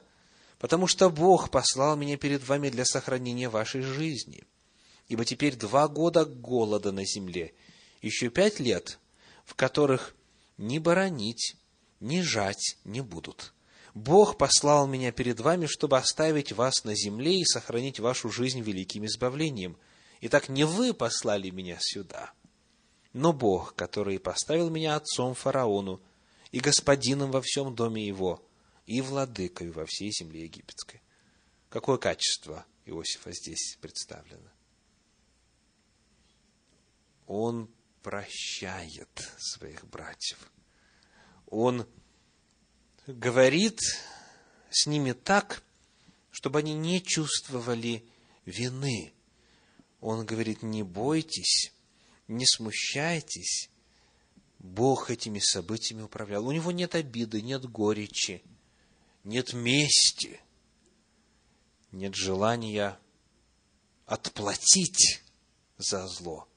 потому 0.58 0.86
что 0.86 1.10
Бог 1.10 1.50
послал 1.50 1.96
меня 1.96 2.16
перед 2.16 2.46
вами 2.46 2.68
для 2.68 2.84
сохранения 2.84 3.48
вашей 3.48 3.80
жизни. 3.80 4.44
Ибо 5.08 5.24
теперь 5.24 5.56
два 5.56 5.88
года 5.88 6.24
голода 6.24 6.92
на 6.92 7.04
земле– 7.04 7.54
еще 8.02 8.28
пять 8.30 8.60
лет, 8.60 8.98
в 9.44 9.54
которых 9.54 10.14
ни 10.56 10.78
баранить, 10.78 11.56
ни 12.00 12.20
жать 12.20 12.76
не 12.84 13.00
будут. 13.00 13.54
Бог 13.94 14.38
послал 14.38 14.86
меня 14.86 15.10
перед 15.12 15.40
вами, 15.40 15.66
чтобы 15.66 15.98
оставить 15.98 16.52
вас 16.52 16.84
на 16.84 16.94
земле 16.94 17.40
и 17.40 17.44
сохранить 17.44 17.98
вашу 18.00 18.30
жизнь 18.30 18.60
великим 18.60 19.06
избавлением. 19.06 19.76
Итак, 20.20 20.48
не 20.48 20.64
вы 20.64 20.94
послали 20.94 21.50
меня 21.50 21.78
сюда, 21.80 22.32
но 23.12 23.32
Бог, 23.32 23.74
который 23.74 24.20
поставил 24.20 24.70
меня 24.70 24.96
отцом 24.96 25.34
фараону 25.34 26.00
и 26.52 26.60
господином 26.60 27.30
во 27.30 27.40
всем 27.40 27.74
доме 27.74 28.06
его, 28.06 28.44
и 28.86 29.00
владыкой 29.00 29.70
во 29.70 29.84
всей 29.86 30.10
земле 30.10 30.44
египетской. 30.44 31.02
Какое 31.68 31.98
качество 31.98 32.64
Иосифа 32.86 33.32
здесь 33.32 33.76
представлено? 33.80 34.50
Он 37.26 37.68
прощает 38.02 39.08
своих 39.38 39.86
братьев. 39.86 40.50
Он 41.46 41.86
говорит 43.06 43.80
с 44.70 44.86
ними 44.86 45.12
так, 45.12 45.62
чтобы 46.30 46.60
они 46.60 46.74
не 46.74 47.02
чувствовали 47.02 48.04
вины. 48.44 49.12
Он 50.00 50.24
говорит, 50.24 50.62
не 50.62 50.82
бойтесь, 50.82 51.72
не 52.28 52.46
смущайтесь, 52.46 53.70
Бог 54.58 55.10
этими 55.10 55.38
событиями 55.38 56.02
управлял. 56.02 56.46
У 56.46 56.52
него 56.52 56.72
нет 56.72 56.94
обиды, 56.94 57.42
нет 57.42 57.64
горечи, 57.64 58.42
нет 59.24 59.52
мести, 59.52 60.40
нет 61.92 62.14
желания 62.14 62.98
отплатить 64.06 65.22
за 65.76 66.06
зло. 66.08 66.47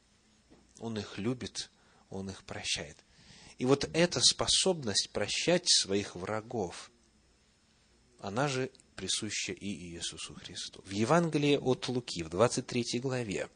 Он 0.82 0.98
их 0.98 1.20
любит, 1.20 1.70
Он 2.10 2.30
их 2.32 2.44
прощает. 2.44 2.98
И 3.60 3.66
вот 3.66 3.88
эта 3.94 4.20
способность 4.20 5.12
прощать 5.14 5.70
своих 5.70 6.16
врагов, 6.16 6.90
она 8.20 8.48
же 8.48 8.72
присуща 8.96 9.52
и 9.52 9.68
Иисусу 9.68 10.34
Христу. 10.34 10.82
В 10.84 10.90
Евангелии 10.90 11.56
от 11.56 11.88
Луки, 11.88 12.24
в 12.24 12.30
23 12.30 13.00
главе, 13.00 13.48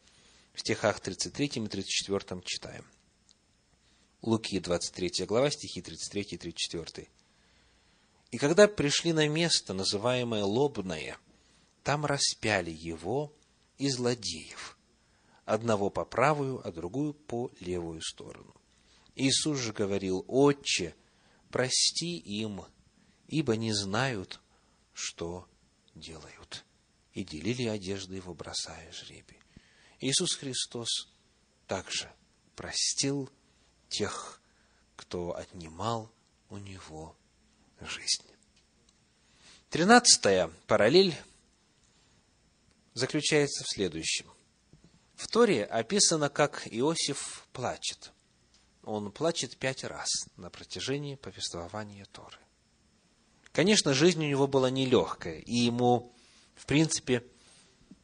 в 0.53 0.59
стихах 0.59 0.99
33 0.99 1.45
и 1.47 1.67
34 1.67 2.41
читаем. 2.45 2.85
Луки, 4.21 4.59
23 4.59 5.25
глава, 5.25 5.49
стихи 5.49 5.81
33 5.81 6.21
и 6.21 6.37
34. 6.37 7.07
«И 8.29 8.37
когда 8.37 8.67
пришли 8.67 9.13
на 9.13 9.27
место, 9.27 9.73
называемое 9.73 10.43
Лобное, 10.43 11.17
там 11.83 12.05
распяли 12.05 12.71
его 12.71 13.33
и 13.79 13.89
злодеев, 13.89 14.74
одного 15.45 15.89
по 15.89 16.05
правую, 16.05 16.65
а 16.67 16.71
другую 16.71 17.13
по 17.13 17.51
левую 17.59 18.01
сторону. 18.01 18.53
Иисус 19.15 19.59
же 19.59 19.71
говорил, 19.71 20.25
«Отче, 20.27 20.95
прости 21.49 22.17
им, 22.17 22.63
ибо 23.27 23.55
не 23.55 23.71
знают, 23.73 24.41
что 24.93 25.47
делают». 25.93 26.65
И 27.13 27.23
делили 27.23 27.67
одежды 27.67 28.15
его, 28.15 28.33
бросая 28.33 28.91
жребий. 28.91 29.39
Иисус 30.01 30.35
Христос 30.35 31.07
также 31.65 32.11
простил 32.55 33.29
тех, 33.87 34.41
кто 34.97 35.33
отнимал 35.35 36.11
у 36.49 36.57
него 36.57 37.15
жизнь. 37.79 38.25
Тринадцатая 39.69 40.49
параллель 40.67 41.15
заключается 42.93 43.63
в 43.63 43.69
следующем. 43.69 44.34
В 45.15 45.27
Торе 45.27 45.63
описано, 45.63 46.29
как 46.29 46.67
Иосиф 46.69 47.47
плачет. 47.53 48.11
Он 48.83 49.11
плачет 49.11 49.57
пять 49.57 49.83
раз 49.83 50.09
на 50.35 50.49
протяжении 50.49 51.15
повествования 51.15 52.05
Торы. 52.11 52.37
Конечно, 53.51 53.93
жизнь 53.93 54.23
у 54.23 54.27
него 54.27 54.47
была 54.47 54.69
нелегкая, 54.69 55.39
и 55.39 55.55
ему, 55.55 56.13
в 56.55 56.65
принципе, 56.65 57.23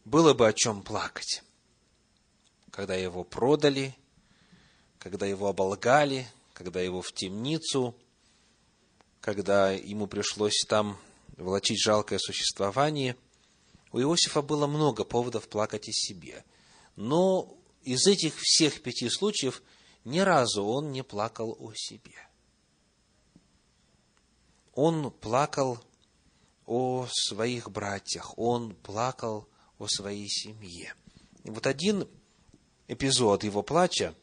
было 0.05 0.33
бы 0.33 0.47
о 0.47 0.53
чем 0.53 0.81
плакать. 0.81 1.43
Когда 2.71 2.95
его 2.95 3.25
продали, 3.25 3.95
когда 4.97 5.25
его 5.25 5.47
оболгали, 5.49 6.25
когда 6.53 6.79
его 6.79 7.01
в 7.01 7.11
темницу, 7.11 7.95
когда 9.19 9.71
ему 9.71 10.07
пришлось 10.07 10.63
там 10.67 10.97
волочить 11.37 11.81
жалкое 11.81 12.17
существование, 12.17 13.17
у 13.91 13.99
Иосифа 13.99 14.41
было 14.41 14.67
много 14.67 15.03
поводов 15.03 15.49
плакать 15.49 15.89
о 15.89 15.91
себе. 15.91 16.45
Но 17.01 17.57
из 17.81 18.05
этих 18.05 18.35
всех 18.39 18.83
пяти 18.83 19.09
случаев 19.09 19.63
ни 20.05 20.19
разу 20.19 20.63
он 20.63 20.91
не 20.91 21.03
плакал 21.03 21.57
о 21.59 21.73
себе. 21.73 22.13
Он 24.75 25.09
плакал 25.09 25.83
о 26.67 27.07
своих 27.09 27.71
братьях, 27.71 28.37
он 28.37 28.75
плакал 28.75 29.47
о 29.79 29.87
своей 29.87 30.29
семье. 30.29 30.93
И 31.43 31.49
вот 31.49 31.65
один 31.65 32.07
эпизод 32.87 33.45
его 33.45 33.63
плача 33.63 34.13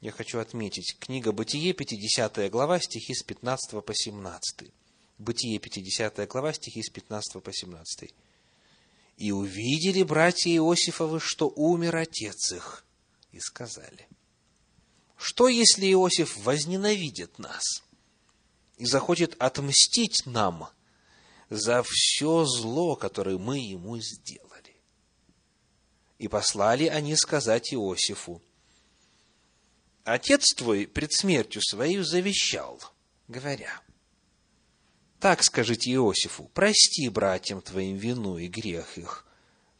я 0.00 0.10
хочу 0.10 0.40
отметить. 0.40 0.96
Книга 0.98 1.30
Бытие, 1.30 1.74
50 1.74 2.50
глава, 2.50 2.80
стихи 2.80 3.14
с 3.14 3.22
15 3.22 3.84
по 3.84 3.94
17. 3.94 4.72
Бытие, 5.18 5.60
50 5.60 6.26
глава, 6.28 6.52
стихи 6.54 6.82
с 6.82 6.90
15 6.90 7.40
по 7.40 7.52
17. 7.52 8.12
«И 9.20 9.32
увидели 9.32 10.02
братья 10.02 10.50
Иосифовы, 10.50 11.20
что 11.20 11.52
умер 11.54 11.94
отец 11.96 12.52
их, 12.52 12.86
и 13.32 13.38
сказали, 13.38 14.08
что 15.18 15.46
если 15.46 15.92
Иосиф 15.92 16.38
возненавидит 16.38 17.38
нас 17.38 17.84
и 18.78 18.86
захочет 18.86 19.36
отмстить 19.38 20.24
нам 20.24 20.70
за 21.50 21.84
все 21.86 22.46
зло, 22.46 22.96
которое 22.96 23.36
мы 23.36 23.58
ему 23.58 23.98
сделали? 24.00 24.80
И 26.18 26.26
послали 26.26 26.86
они 26.86 27.14
сказать 27.14 27.74
Иосифу, 27.74 28.40
Отец 30.04 30.54
твой 30.54 30.86
пред 30.86 31.12
смертью 31.12 31.60
своей 31.60 31.98
завещал, 31.98 32.80
говоря, 33.28 33.82
так 35.20 35.42
скажите 35.42 35.92
Иосифу, 35.92 36.50
прости 36.54 37.08
братьям 37.10 37.60
твоим 37.60 37.96
вину 37.96 38.38
и 38.38 38.48
грех 38.48 38.96
их, 38.96 39.26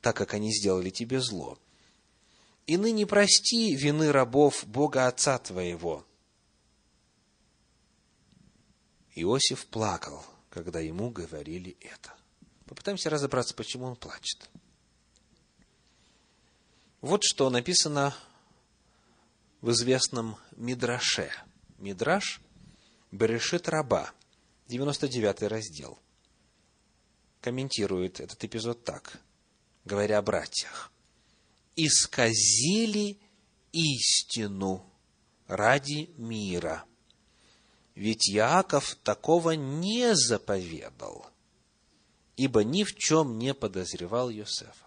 так 0.03 0.15
как 0.15 0.35
они 0.35 0.53
сделали 0.53 0.91
тебе 0.91 1.21
зло. 1.21 1.59
И 2.67 2.77
ныне 2.77 3.07
прости 3.07 3.75
вины 3.75 4.13
рабов 4.13 4.67
Бога 4.67 5.07
Отца 5.07 5.39
твоего. 5.39 6.07
Иосиф 9.15 9.67
плакал, 9.67 10.25
когда 10.51 10.79
ему 10.79 11.11
говорили 11.11 11.77
это. 11.81 12.15
Попытаемся 12.67 13.09
разобраться, 13.09 13.55
почему 13.55 13.87
он 13.87 13.97
плачет. 13.97 14.49
Вот 17.01 17.25
что 17.25 17.49
написано 17.49 18.15
в 19.63 19.71
известном 19.71 20.37
Мидраше. 20.57 21.33
Мидраш 21.79 22.41
Берешит 23.11 23.69
Раба, 23.69 24.13
99 24.71 25.43
раздел, 25.43 25.99
комментирует 27.41 28.21
этот 28.21 28.43
эпизод 28.45 28.85
так, 28.85 29.21
говоря 29.85 30.19
о 30.19 30.23
братьях. 30.23 30.93
«Исказили 31.75 33.19
истину 33.73 34.85
ради 35.49 36.11
мира, 36.17 36.85
ведь 37.97 38.29
Яаков 38.29 38.95
такого 39.03 39.53
не 39.53 40.15
заповедал, 40.15 41.27
ибо 42.37 42.63
ни 42.63 42.85
в 42.85 42.95
чем 42.95 43.39
не 43.39 43.55
подозревал 43.55 44.31
Йосефа». 44.31 44.87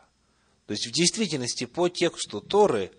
То 0.66 0.72
есть, 0.72 0.88
в 0.88 0.92
действительности, 0.92 1.66
по 1.66 1.90
тексту 1.90 2.40
Торы 2.40 2.94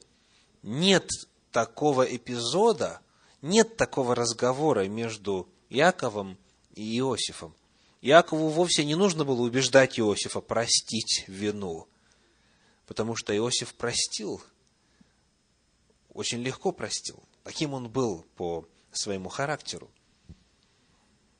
нет 0.62 1.08
такого 1.50 2.02
эпизода, 2.02 3.00
нет 3.40 3.78
такого 3.78 4.14
разговора 4.14 4.86
между 4.86 5.48
Иаковом 5.70 6.36
и 6.74 6.98
Иосифом. 6.98 7.54
Иакову 8.02 8.48
вовсе 8.48 8.84
не 8.84 8.94
нужно 8.94 9.24
было 9.24 9.42
убеждать 9.42 9.98
Иосифа 9.98 10.40
простить 10.40 11.24
вину, 11.26 11.88
потому 12.86 13.16
что 13.16 13.34
Иосиф 13.36 13.74
простил, 13.74 14.42
очень 16.12 16.42
легко 16.42 16.72
простил. 16.72 17.22
Таким 17.42 17.74
он 17.74 17.88
был 17.88 18.24
по 18.36 18.66
своему 18.92 19.28
характеру. 19.28 19.90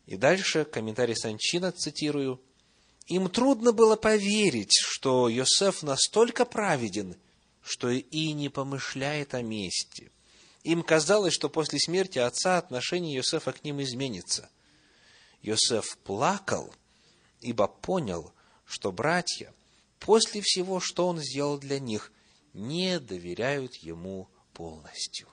И 0.07 0.17
дальше 0.17 0.65
комментарий 0.65 1.17
Санчина, 1.17 1.73
цитирую, 1.73 2.41
«Им 3.07 3.29
трудно 3.29 3.73
было 3.73 3.97
поверить, 3.97 4.75
что 4.75 5.29
Йосеф 5.29 5.83
настолько 5.83 6.47
праведен, 6.47 7.17
что 7.63 7.91
и 7.91 8.33
не 8.33 8.49
помышляет 8.49 9.35
о 9.35 9.43
мести. 9.43 10.11
Им 10.63 10.83
казалось, 10.83 11.35
что 11.35 11.51
после 11.51 11.79
смерти 11.79 12.19
отца 12.19 12.57
отношение 12.57 13.17
Иосифа 13.17 13.53
к 13.53 13.63
ним 13.65 13.83
изменится. 13.83 14.49
Иосиф 15.45 15.99
плакал, 15.99 16.75
ибо 17.41 17.69
понял, 17.69 18.33
что 18.65 18.91
братья, 18.91 19.55
после 20.01 20.41
всего, 20.41 20.81
что 20.81 21.07
он 21.07 21.21
сделал 21.21 21.59
для 21.59 21.79
них, 21.79 22.13
не 22.55 22.99
доверяют 22.99 23.75
ему 23.77 24.29
полностью. 24.55 25.29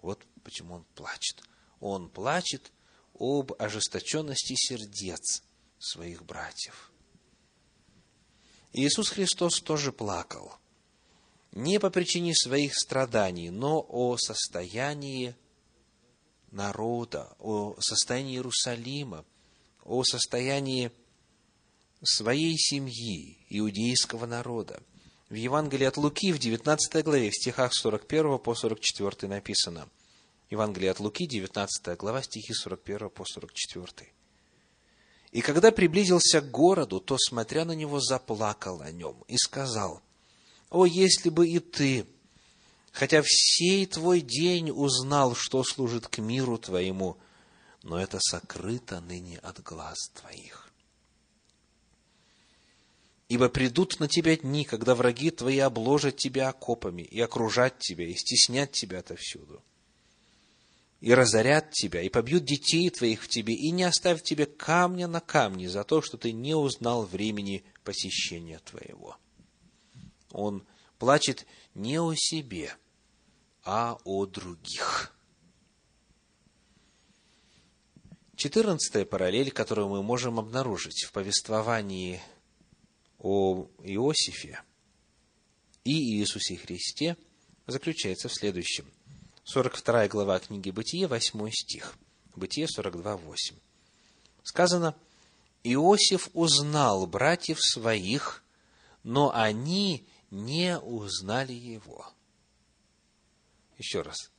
Вот 0.00 0.24
почему 0.42 0.74
он 0.76 0.84
плачет. 0.94 1.42
Он 1.80 2.08
плачет 2.08 2.72
об 3.18 3.52
ожесточенности 3.58 4.54
сердец 4.56 5.42
своих 5.78 6.24
братьев. 6.24 6.90
Иисус 8.72 9.10
Христос 9.10 9.60
тоже 9.60 9.92
плакал– 9.92 10.54
не 11.56 11.80
по 11.80 11.88
причине 11.88 12.34
своих 12.34 12.74
страданий, 12.76 13.48
но 13.48 13.84
о 13.88 14.18
состоянии 14.18 15.34
народа, 16.56 17.36
о 17.38 17.76
состоянии 17.78 18.34
Иерусалима, 18.34 19.24
о 19.84 20.02
состоянии 20.02 20.90
своей 22.02 22.56
семьи, 22.56 23.38
иудейского 23.50 24.26
народа. 24.26 24.82
В 25.28 25.34
Евангелии 25.34 25.86
от 25.86 25.96
Луки 25.96 26.32
в 26.32 26.38
19 26.38 27.04
главе, 27.04 27.30
в 27.30 27.36
стихах 27.36 27.72
41 27.74 28.38
по 28.38 28.54
44 28.54 29.28
написано. 29.28 29.88
Евангелие 30.50 30.90
от 30.90 31.00
Луки, 31.00 31.26
19 31.26 31.96
глава, 31.96 32.22
стихи 32.22 32.52
41 32.52 33.10
по 33.10 33.24
44. 33.24 34.08
«И 35.32 35.40
когда 35.40 35.72
приблизился 35.72 36.40
к 36.40 36.50
городу, 36.50 37.00
то, 37.00 37.16
смотря 37.18 37.64
на 37.64 37.72
него, 37.72 38.00
заплакал 38.00 38.80
о 38.80 38.90
нем 38.92 39.24
и 39.28 39.36
сказал, 39.36 40.00
о, 40.70 40.86
если 40.86 41.30
бы 41.30 41.48
и 41.48 41.58
ты, 41.58 42.06
хотя 42.96 43.20
всей 43.22 43.84
твой 43.84 44.22
день 44.22 44.70
узнал, 44.70 45.34
что 45.34 45.62
служит 45.64 46.08
к 46.08 46.16
миру 46.16 46.56
твоему, 46.56 47.18
но 47.82 48.00
это 48.00 48.18
сокрыто 48.18 49.00
ныне 49.00 49.38
от 49.40 49.62
глаз 49.62 49.98
твоих. 50.14 50.72
Ибо 53.28 53.50
придут 53.50 54.00
на 54.00 54.08
тебя 54.08 54.34
дни, 54.38 54.64
когда 54.64 54.94
враги 54.94 55.30
твои 55.30 55.58
обложат 55.58 56.16
тебя 56.16 56.48
окопами 56.48 57.02
и 57.02 57.20
окружат 57.20 57.78
тебя, 57.78 58.06
и 58.06 58.14
стеснят 58.14 58.72
тебя 58.72 59.00
отовсюду. 59.00 59.62
и 61.02 61.12
разорят 61.12 61.72
тебя, 61.72 62.00
и 62.00 62.08
побьют 62.08 62.46
детей 62.46 62.88
твоих 62.88 63.22
в 63.22 63.28
тебе, 63.28 63.52
и 63.52 63.70
не 63.72 63.84
оставят 63.84 64.22
тебе 64.22 64.46
камня 64.46 65.06
на 65.06 65.20
камне 65.20 65.68
за 65.68 65.84
то, 65.84 66.00
что 66.00 66.16
ты 66.16 66.32
не 66.32 66.54
узнал 66.54 67.04
времени 67.04 67.62
посещения 67.84 68.58
твоего. 68.60 69.18
Он 70.30 70.66
плачет 70.98 71.46
не 71.74 72.00
о 72.00 72.14
себе, 72.14 72.74
а 73.66 73.98
о 74.04 74.26
других. 74.26 75.12
Четырнадцатая 78.36 79.04
параллель, 79.04 79.50
которую 79.50 79.88
мы 79.88 80.04
можем 80.04 80.38
обнаружить 80.38 81.02
в 81.02 81.10
повествовании 81.10 82.22
о 83.18 83.66
Иосифе 83.82 84.62
и 85.82 86.18
Иисусе 86.20 86.56
Христе, 86.56 87.16
заключается 87.66 88.28
в 88.28 88.34
следующем. 88.34 88.86
42 89.44 90.08
глава 90.08 90.38
книги 90.38 90.70
Бытие, 90.70 91.08
8 91.08 91.50
стих. 91.50 91.94
Бытие 92.36 92.68
42, 92.68 93.16
8. 93.16 93.56
Сказано, 94.44 94.94
Иосиф 95.64 96.28
узнал 96.34 97.06
братьев 97.08 97.58
своих, 97.60 98.44
но 99.02 99.34
они 99.34 100.06
не 100.30 100.78
узнали 100.78 101.52
его. 101.52 102.12
Еще 103.78 104.02
раз. 104.02 104.30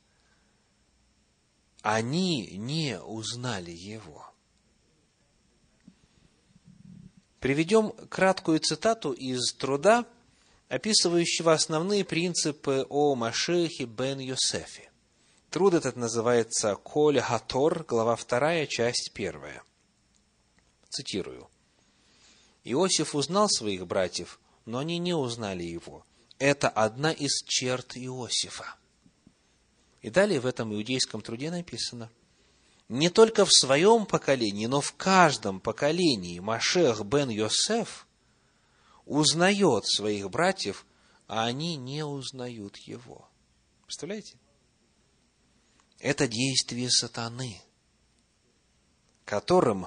Они 1.82 2.56
не 2.56 3.00
узнали 3.00 3.70
его. 3.70 4.26
Приведем 7.40 7.92
краткую 8.08 8.58
цитату 8.58 9.12
из 9.12 9.52
труда, 9.54 10.04
описывающего 10.68 11.52
основные 11.52 12.04
принципы 12.04 12.84
о 12.88 13.14
Машехе 13.14 13.84
бен 13.84 14.18
Йосефе. 14.18 14.90
Труд 15.50 15.74
этот 15.74 15.96
называется 15.96 16.74
Коль 16.74 17.20
Хатор, 17.20 17.84
глава 17.84 18.16
2, 18.16 18.66
часть 18.66 19.12
1. 19.14 19.40
Цитирую. 20.90 21.48
Иосиф 22.64 23.14
узнал 23.14 23.48
своих 23.48 23.86
братьев, 23.86 24.40
но 24.66 24.78
они 24.78 24.98
не 24.98 25.14
узнали 25.14 25.62
его. 25.62 26.04
Это 26.38 26.68
одна 26.68 27.12
из 27.12 27.42
черт 27.46 27.96
Иосифа. 27.96 28.76
И 30.02 30.10
далее 30.10 30.40
в 30.40 30.46
этом 30.46 30.72
иудейском 30.74 31.20
труде 31.20 31.50
написано, 31.50 32.10
не 32.88 33.10
только 33.10 33.44
в 33.44 33.52
своем 33.52 34.06
поколении, 34.06 34.66
но 34.66 34.80
в 34.80 34.94
каждом 34.94 35.60
поколении 35.60 36.38
Машех 36.38 37.04
бен 37.04 37.28
Йосеф 37.28 38.06
узнает 39.04 39.86
своих 39.86 40.30
братьев, 40.30 40.86
а 41.26 41.44
они 41.44 41.76
не 41.76 42.04
узнают 42.04 42.76
его. 42.78 43.28
Представляете? 43.84 44.36
это 45.98 46.28
действие 46.28 46.90
сатаны, 46.90 47.60
которым, 49.24 49.86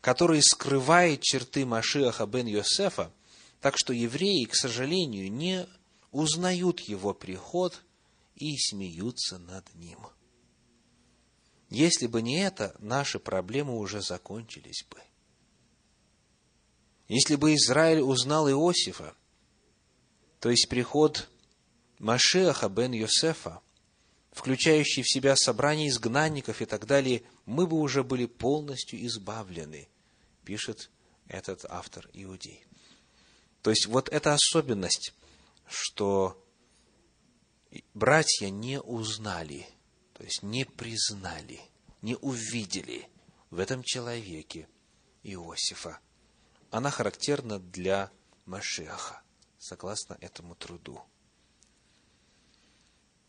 который 0.00 0.42
скрывает 0.42 1.22
черты 1.22 1.64
Машиаха 1.64 2.26
бен 2.26 2.46
Йосефа, 2.46 3.12
так 3.60 3.76
что 3.78 3.92
евреи, 3.92 4.44
к 4.44 4.54
сожалению, 4.54 5.32
не 5.32 5.66
узнают 6.10 6.80
его 6.80 7.14
приход 7.14 7.82
и 8.36 8.56
смеются 8.56 9.38
над 9.38 9.74
ним. 9.74 9.98
Если 11.70 12.06
бы 12.06 12.22
не 12.22 12.40
это, 12.40 12.76
наши 12.78 13.18
проблемы 13.18 13.76
уже 13.78 14.00
закончились 14.00 14.84
бы. 14.88 15.00
Если 17.08 17.36
бы 17.36 17.54
Израиль 17.54 18.00
узнал 18.00 18.48
Иосифа, 18.48 19.14
то 20.40 20.50
есть 20.50 20.68
приход 20.68 21.28
Машеха 21.98 22.68
бен 22.68 22.92
Йосефа, 22.92 23.60
включающий 24.30 25.02
в 25.02 25.10
себя 25.10 25.36
собрание 25.36 25.88
изгнанников 25.88 26.60
и 26.60 26.66
так 26.66 26.86
далее, 26.86 27.22
мы 27.46 27.66
бы 27.66 27.78
уже 27.78 28.02
были 28.02 28.26
полностью 28.26 29.04
избавлены, 29.06 29.88
пишет 30.44 30.90
этот 31.28 31.64
автор 31.68 32.08
иудей. 32.12 32.64
То 33.62 33.70
есть 33.70 33.86
вот 33.86 34.08
эта 34.10 34.34
особенность, 34.34 35.14
что 35.66 36.43
братья 37.94 38.50
не 38.50 38.80
узнали, 38.80 39.66
то 40.12 40.22
есть 40.22 40.42
не 40.42 40.64
признали, 40.64 41.60
не 42.02 42.16
увидели 42.16 43.08
в 43.50 43.58
этом 43.58 43.82
человеке 43.82 44.68
Иосифа. 45.22 45.98
Она 46.70 46.90
характерна 46.90 47.58
для 47.58 48.10
Машеха, 48.46 49.22
согласно 49.58 50.16
этому 50.20 50.54
труду. 50.54 51.02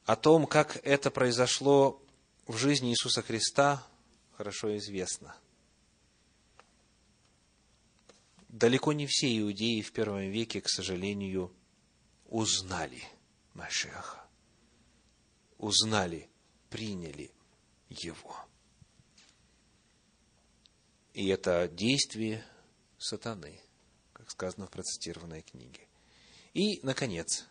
О 0.05 0.15
том, 0.15 0.45
как 0.45 0.77
это 0.83 1.09
произошло 1.09 2.01
в 2.45 2.57
жизни 2.57 2.91
Иисуса 2.91 3.21
Христа, 3.21 3.85
хорошо 4.37 4.77
известно. 4.77 5.35
Далеко 8.49 8.93
не 8.93 9.07
все 9.07 9.37
иудеи 9.39 9.81
в 9.81 9.91
первом 9.91 10.29
веке, 10.29 10.61
к 10.61 10.69
сожалению, 10.69 11.51
узнали 12.27 13.03
Машеха. 13.53 14.24
Узнали, 15.57 16.29
приняли 16.69 17.31
его. 17.89 18.35
И 21.13 21.27
это 21.27 21.67
действие 21.67 22.43
сатаны, 22.97 23.59
как 24.13 24.29
сказано 24.29 24.67
в 24.67 24.71
процитированной 24.71 25.41
книге. 25.43 25.87
И, 26.53 26.79
наконец, 26.83 27.45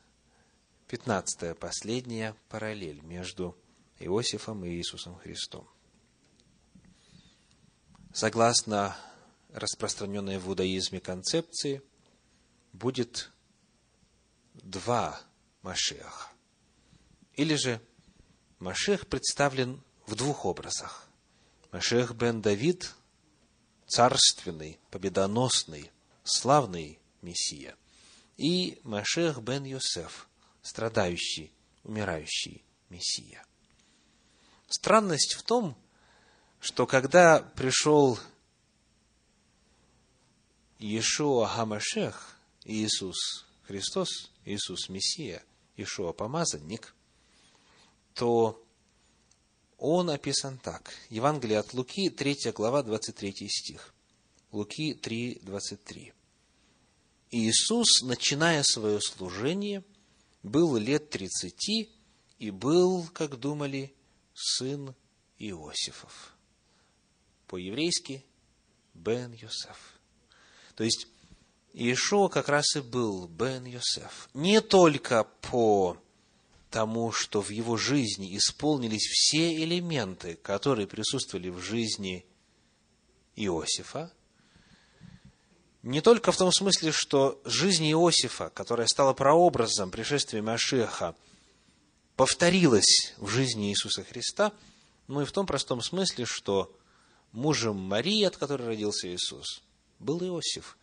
Пятнадцатая, 0.87 1.55
последняя 1.55 2.37
параллель 2.51 3.01
между 3.01 3.57
Иосифом 3.99 4.65
и 4.67 4.69
Иисусом 4.69 5.17
Христом. 5.17 5.67
Согласно 8.13 8.95
распространенной 9.49 10.39
в 10.39 10.47
иудаизме 10.47 11.01
концепции, 11.01 11.83
будет 12.75 13.33
два 14.53 15.21
Машеха. 15.63 16.31
Или 17.33 17.55
же 17.55 17.81
Машех 18.65 19.07
представлен 19.09 19.79
в 20.07 20.15
двух 20.15 20.47
образах. 20.47 21.07
Машех 21.71 22.15
бен 22.15 22.41
Давид– 22.41 22.95
царственный, 23.87 24.81
победоносный, 24.91 25.91
славный 26.25 26.99
Мессия. 27.21 27.77
И 28.39 28.81
Машех 28.83 29.43
бен 29.43 29.65
Йосеф– 29.65 30.31
страдающий, 30.63 31.53
умирающий 31.83 32.65
Мессия. 32.89 33.45
Странность 34.71 35.35
в 35.35 35.43
том, 35.43 35.77
что 36.59 36.87
когда 36.87 37.41
пришел 37.41 38.19
Иешуа 40.79 41.49
Хамашех, 41.49 42.39
Иисус 42.65 43.45
Христос, 43.65 44.31
Иисус 44.47 44.89
Мессия, 44.89 45.45
Иешуа 45.77 46.15
Помазанник, 46.15 46.94
то 48.15 48.65
он 49.79 50.11
описан 50.11 50.59
так. 50.59 50.93
Евангелие 51.11 51.59
от 51.59 51.75
Луки, 51.75 52.11
3 52.11 52.53
глава, 52.53 52.83
23 52.83 53.49
стих. 53.49 53.95
Луки 54.53 54.95
3, 54.95 55.41
23. 55.43 56.13
Иисус, 57.31 58.03
начиная 58.03 58.63
свое 58.63 59.01
служение– 59.01 59.85
был 60.45 60.77
лет 60.77 61.11
тридцати 61.11 61.91
и 62.39 62.51
был, 62.51 63.09
как 63.13 63.41
думали, 63.41 63.95
сын 64.35 64.95
Иосифов. 65.39 66.37
По-еврейски 67.49 68.25
Бен 68.93 69.33
Йосеф. 69.33 69.99
То 70.77 70.85
есть 70.85 71.09
Иешуа 71.73 72.29
как 72.29 72.49
раз 72.49 72.77
и 72.77 72.81
был 72.81 73.27
Бен 73.27 73.65
Йосеф. 73.65 74.29
Не 74.35 74.61
только 74.61 75.25
по 75.41 75.97
тому, 76.75 77.13
что 77.13 77.41
в 77.41 77.51
его 77.51 77.77
жизни 77.77 78.37
исполнились 78.37 79.07
все 79.07 79.63
элементы, 79.63 80.35
которые 80.43 80.89
присутствовали 80.89 81.49
в 81.49 81.61
жизни 81.61 82.27
Иосифа, 83.37 84.13
не 85.85 86.01
только 86.01 86.33
в 86.33 86.37
том 86.37 86.51
смысле, 86.51 86.91
что 86.91 87.41
жизнь 87.45 87.85
Иосифа, 87.93 88.51
которая 88.51 88.89
стала 88.89 89.13
прообразом 89.13 89.93
пришествия 89.93 90.43
Машеха, 90.43 91.15
повторилась 92.17 93.15
в 93.19 93.29
жизни 93.29 93.71
Иисуса 93.71 94.03
Христа, 94.03 94.53
но 95.07 95.23
и 95.23 95.27
в 95.27 95.31
том 95.31 95.47
простом 95.47 95.81
смысле, 95.81 96.25
что 96.25 96.77
мужем 97.31 97.77
Марии, 97.77 98.25
от 98.25 98.37
которой 98.37 98.67
родился 98.67 99.15
Иисус, 99.15 99.63
был 100.01 100.21
Иосиф. 100.25 100.77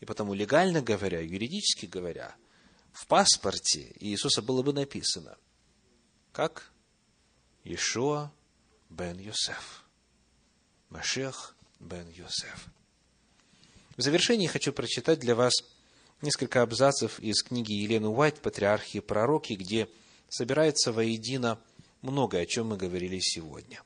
И 0.00 0.06
потому, 0.06 0.32
легально 0.32 0.80
говоря, 0.80 1.20
юридически 1.20 1.84
говоря, 1.84 2.34
в 2.94 3.08
паспорте 3.08 3.92
Иисуса 3.98 4.40
было 4.40 4.62
бы 4.62 4.72
написано, 4.72 5.36
как 6.32 6.72
Иешуа 7.64 8.32
бен 8.88 9.18
Йосеф. 9.18 9.84
Машех 10.90 11.56
бен 11.80 12.08
Йосеф. 12.08 12.68
В 13.96 14.00
завершении 14.00 14.46
хочу 14.46 14.72
прочитать 14.72 15.18
для 15.18 15.34
вас 15.34 15.52
несколько 16.22 16.62
абзацев 16.62 17.18
из 17.18 17.42
книги 17.42 17.72
Елены 17.72 18.08
Уайт 18.08 18.40
«Патриархи 18.40 18.98
и 18.98 19.00
пророки», 19.00 19.54
где 19.54 19.88
собирается 20.28 20.92
воедино 20.92 21.60
многое, 22.00 22.42
о 22.42 22.46
чем 22.46 22.68
мы 22.68 22.76
говорили 22.76 23.18
сегодня. 23.18 23.82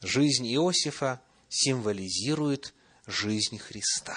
Жизнь 0.00 0.46
Иосифа 0.46 1.20
символизирует 1.50 2.72
жизнь 3.06 3.58
Христа. 3.58 4.16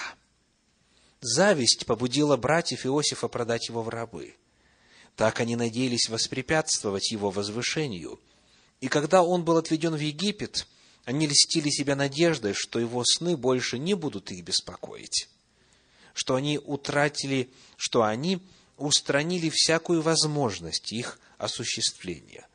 Зависть 1.22 1.86
побудила 1.86 2.38
братьев 2.38 2.86
Иосифа 2.86 3.28
продать 3.28 3.68
его 3.68 3.84
в 3.84 3.90
рабы. 3.90 4.36
Так 5.16 5.42
они 5.42 5.56
надеялись 5.56 6.08
воспрепятствовать 6.08 7.12
его 7.12 7.30
возвышению. 7.30 8.20
И 8.80 8.88
когда 8.88 9.22
он 9.22 9.44
был 9.44 9.58
отведен 9.58 9.96
в 9.96 10.00
Египет, 10.00 10.66
они 11.04 11.28
льстили 11.28 11.70
себя 11.70 11.96
надеждой, 11.96 12.54
что 12.54 12.80
его 12.80 13.04
сны 13.04 13.36
больше 13.36 13.78
не 13.78 13.96
будут 13.96 14.32
их 14.32 14.46
беспокоить, 14.46 15.28
что 16.14 16.36
они 16.36 16.58
утратили, 16.58 17.50
что 17.76 18.04
они 18.04 18.40
устранили 18.78 19.50
всякую 19.50 20.02
возможность 20.02 20.94
их 20.94 21.20
осуществления. 21.38 22.48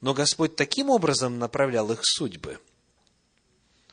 Но 0.00 0.14
Господь 0.14 0.54
таким 0.54 0.90
образом 0.90 1.40
направлял 1.40 1.90
их 1.90 2.00
судьбы, 2.04 2.60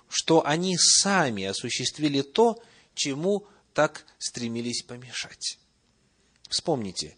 что 0.08 0.46
они 0.46 0.78
сами 0.78 1.46
осуществили 1.46 2.22
то, 2.22 2.62
чему 2.94 3.48
так 3.74 4.06
стремились 4.20 4.84
помешать. 4.84 5.58
Вспомните, 6.50 7.16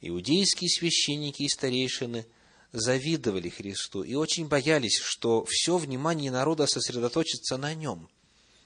иудейские 0.00 0.70
священники 0.70 1.42
и 1.42 1.48
старейшины 1.48 2.26
завидовали 2.72 3.48
Христу 3.48 4.02
и 4.02 4.14
очень 4.14 4.48
боялись, 4.48 4.98
что 4.98 5.44
все 5.48 5.78
внимание 5.78 6.30
народа 6.30 6.66
сосредоточится 6.66 7.56
на 7.56 7.74
нем. 7.74 8.08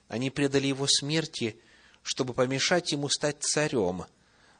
Они 0.08 0.30
предали 0.30 0.66
его 0.66 0.86
смерти, 0.86 1.60
чтобы 2.02 2.34
помешать 2.34 2.92
ему 2.92 3.08
стать 3.08 3.42
царем, 3.42 4.04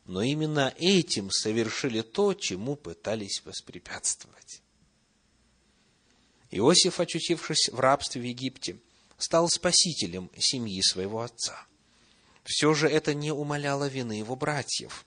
но 0.07 0.23
именно 0.23 0.75
этим 0.79 1.31
совершили 1.31 2.03
то, 2.03 2.35
чему 2.35 2.77
пытались 2.77 3.43
воспрепятствовать. 3.45 4.63
Иосиф, 6.51 7.01
очутившись 7.01 7.69
в 7.69 7.79
рабстве 7.79 8.21
в 8.21 8.25
Египте, 8.25 8.79
стал 9.19 9.49
спасителем 9.49 10.31
семьи 10.37 10.81
своего 10.83 11.23
отца. 11.23 11.67
Все 12.45 12.75
же 12.75 12.89
это 12.89 13.15
не 13.15 13.33
умаляло 13.33 13.89
вины 13.89 14.13
его 14.13 14.37
братьев. 14.37 15.05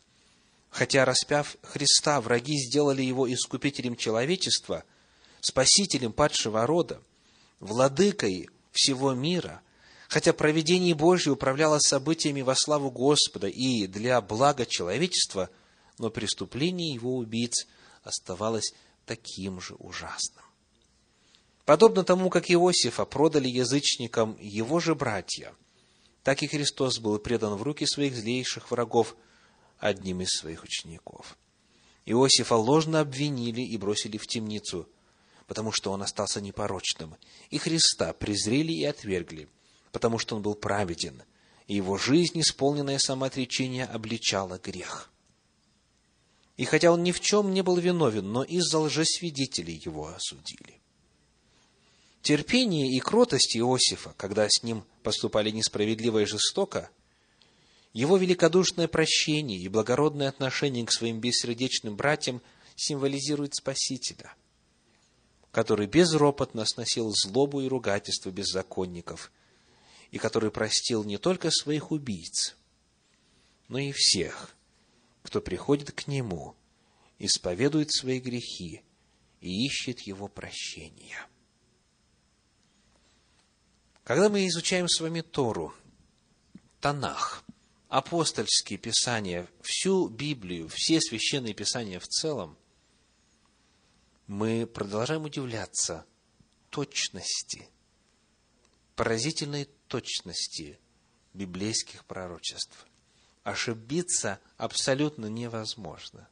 Хотя, 0.69 1.05
распяв 1.05 1.55
Христа, 1.61 2.19
враги 2.21 2.57
сделали 2.57 3.01
его 3.01 3.31
искупителем 3.31 3.95
человечества, 3.95 4.83
спасителем 5.41 6.13
падшего 6.13 6.65
рода, 6.65 7.01
владыкой 7.59 8.49
всего 8.71 9.13
мира, 9.13 9.61
хотя 10.07 10.33
проведение 10.33 10.95
Божье 10.95 11.31
управляло 11.31 11.79
событиями 11.79 12.41
во 12.41 12.55
славу 12.55 12.89
Господа 12.89 13.47
и 13.47 13.87
для 13.87 14.19
блага 14.21 14.65
человечества, 14.65 15.49
но 15.99 16.09
преступление 16.09 16.93
его 16.93 17.17
убийц 17.17 17.67
оставалось 18.03 18.73
таким 19.05 19.61
же 19.61 19.75
ужасным. 19.75 20.43
Подобно 21.65 22.03
тому, 22.03 22.29
как 22.29 22.49
Иосифа 22.49 23.05
продали 23.05 23.47
язычникам 23.47 24.37
его 24.39 24.79
же 24.79 24.95
братья– 24.95 25.53
так 26.23 26.41
и 26.41 26.47
Христос 26.47 26.99
был 26.99 27.19
предан 27.19 27.55
в 27.55 27.63
руки 27.63 27.85
своих 27.85 28.15
злейших 28.15 28.71
врагов 28.71 29.15
одним 29.77 30.21
из 30.21 30.29
своих 30.29 30.63
учеников. 30.63 31.37
Иосифа 32.05 32.55
ложно 32.55 33.01
обвинили 33.01 33.61
и 33.61 33.77
бросили 33.77 34.17
в 34.17 34.27
темницу, 34.27 34.89
потому 35.47 35.71
что 35.71 35.91
он 35.91 36.01
остался 36.01 36.41
непорочным, 36.41 37.15
и 37.49 37.57
Христа 37.57 38.13
презрели 38.13 38.71
и 38.73 38.85
отвергли, 38.85 39.49
потому 39.91 40.17
что 40.17 40.35
он 40.35 40.41
был 40.41 40.55
праведен, 40.55 41.23
и 41.67 41.75
его 41.75 41.97
жизнь, 41.97 42.39
исполненная 42.39 42.99
самоотречения, 42.99 43.85
обличала 43.85 44.57
грех. 44.57 45.11
И 46.55 46.65
хотя 46.65 46.91
он 46.91 47.03
ни 47.03 47.11
в 47.11 47.19
чем 47.19 47.53
не 47.53 47.63
был 47.63 47.77
виновен, 47.77 48.31
но 48.31 48.43
из-за 48.43 48.79
лжесвидетелей 48.79 49.81
его 49.83 50.07
осудили. 50.07 50.82
Терпение 52.23 52.89
и 52.89 53.01
кротость 53.01 53.57
Иосифа, 53.57 54.13
когда 54.15 54.47
с 54.47 54.63
ним 54.63 54.85
поступали 55.03 55.49
несправедливо 55.49 56.19
и 56.19 56.25
жестоко, 56.25 56.89
его 57.91 58.15
великодушное 58.15 58.87
прощение 58.87 59.59
и 59.59 59.67
благородное 59.67 60.29
отношение 60.29 60.85
к 60.85 60.91
своим 60.93 61.19
бессердечным 61.19 61.97
братьям 61.97 62.41
символизирует 62.77 63.55
Спасителя, 63.55 64.33
который 65.51 65.85
безропотно 65.85 66.63
сносил 66.65 67.11
злобу 67.11 67.59
и 67.59 67.67
ругательство 67.67 68.29
беззаконников, 68.29 69.29
и 70.09 70.17
который 70.17 70.49
простил 70.49 71.03
не 71.03 71.17
только 71.17 71.51
своих 71.51 71.91
убийц, 71.91 72.55
но 73.67 73.79
и 73.79 73.91
всех, 73.91 74.55
кто 75.23 75.41
приходит 75.41 75.91
к 75.91 76.07
Нему, 76.07 76.55
исповедует 77.19 77.91
свои 77.91 78.21
грехи 78.21 78.81
и 79.41 79.65
ищет 79.65 79.99
Его 79.99 80.29
прощения. 80.29 81.27
Когда 84.03 84.27
мы 84.27 84.45
изучаем 84.47 84.89
с 84.89 84.99
вами 84.99 85.21
Тору, 85.21 85.73
Танах, 86.81 87.45
апостольские 87.87 88.77
писания, 88.77 89.47
всю 89.61 90.09
Библию, 90.09 90.67
все 90.67 90.99
священные 90.99 91.53
писания 91.53 92.01
в 92.01 92.07
целом, 92.07 92.57
мы 94.27 94.67
продолжаем 94.67 95.23
удивляться 95.23 96.05
точности, 96.69 97.69
поразительной 98.97 99.69
точности 99.87 100.79
библейских 101.33 102.03
пророчеств. 102.03 102.85
Ошибиться 103.43 104.41
абсолютно 104.57 105.27
невозможно. 105.27 106.27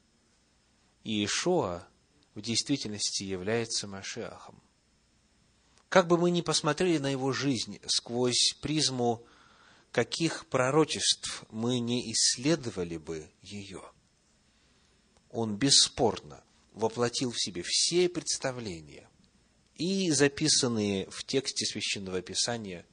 И 1.06 1.24
Ишуа 1.24 1.88
в 2.36 2.42
действительности 2.42 3.24
является 3.24 3.88
Машиахом. 3.88 4.62
Как 5.92 6.08
бы 6.08 6.18
мы 6.18 6.32
ни 6.32 6.40
посмотрели 6.40 7.00
на 7.00 7.12
его 7.12 7.34
жизнь 7.34 7.82
сквозь 7.86 8.56
призму 8.62 9.26
каких 9.92 10.46
пророчеств 10.46 11.44
мы 11.50 11.80
не 11.80 12.14
исследовали 12.14 12.96
бы 12.96 13.30
ее, 13.42 13.84
он 15.32 15.58
бесспорно 15.58 16.46
воплотил 16.72 17.32
в 17.32 17.38
себе 17.38 17.62
все 17.66 18.08
представления, 18.08 19.10
и 19.76 20.10
записанные 20.12 21.10
в 21.10 21.26
тексте 21.26 21.66
Священного 21.66 22.22
Писания, 22.22 22.86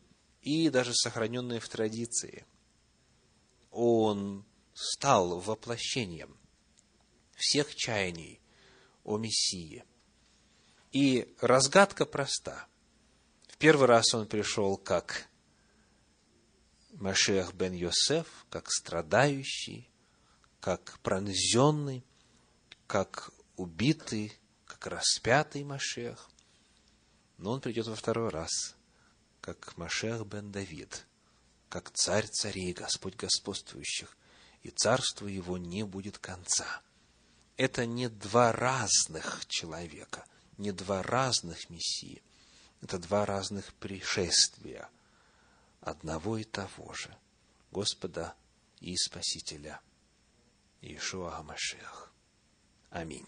и 0.43 0.69
даже 0.69 0.93
сохраненные 0.93 1.61
в 1.61 1.69
традиции. 1.69 2.47
Он 3.71 4.45
стал 4.75 5.39
воплощением 5.39 6.37
всех 7.37 7.77
чаяний 7.77 8.41
о 9.05 9.19
Мессии. 9.19 9.85
И 10.91 11.33
разгадка 11.39 12.05
проста– 12.05 12.67
первый 13.59 13.87
раз 13.87 14.15
он 14.15 14.27
пришел 14.27 14.77
как 14.77 15.29
Машех 16.93 17.55
бен 17.55 17.73
Йосеф, 17.73 18.27
как 18.51 18.71
страдающий, 18.71 19.89
как 20.61 20.99
пронзенный, 21.01 22.05
как 22.87 23.31
убитый, 23.57 24.37
как 24.65 24.87
распятый 24.87 25.65
Машех. 25.65 26.29
Но 27.37 27.53
он 27.53 27.61
придет 27.61 27.87
во 27.87 27.95
второй 27.95 28.31
раз, 28.31 28.77
как 29.41 29.77
Машех 29.77 30.27
бен 30.27 30.51
Давид, 30.51 31.07
как 31.69 31.91
царь 31.91 32.27
царей, 32.27 32.73
Господь 32.73 33.17
господствующих, 33.17 34.17
и 34.63 34.71
царство 34.71 35.27
его 35.27 35.57
не 35.57 35.85
будет 35.85 36.19
конца. 36.19 36.83
Это 37.57 37.87
не 37.87 38.09
два 38.09 38.53
разных 38.53 39.47
человека, 39.47 40.25
не 40.57 40.73
два 40.73 41.03
разных 41.03 41.71
мессии. 41.71 42.23
Это 42.81 42.99
два 42.99 43.27
разных 43.27 43.75
пришествия 43.75 44.89
одного 45.81 46.39
и 46.39 46.45
того 46.45 46.93
же 46.95 47.17
Господа 47.71 48.35
и 48.81 48.97
Спасителя 48.97 49.81
Иешуа 50.81 51.37
Амашех. 51.39 52.13
Аминь. 52.91 53.27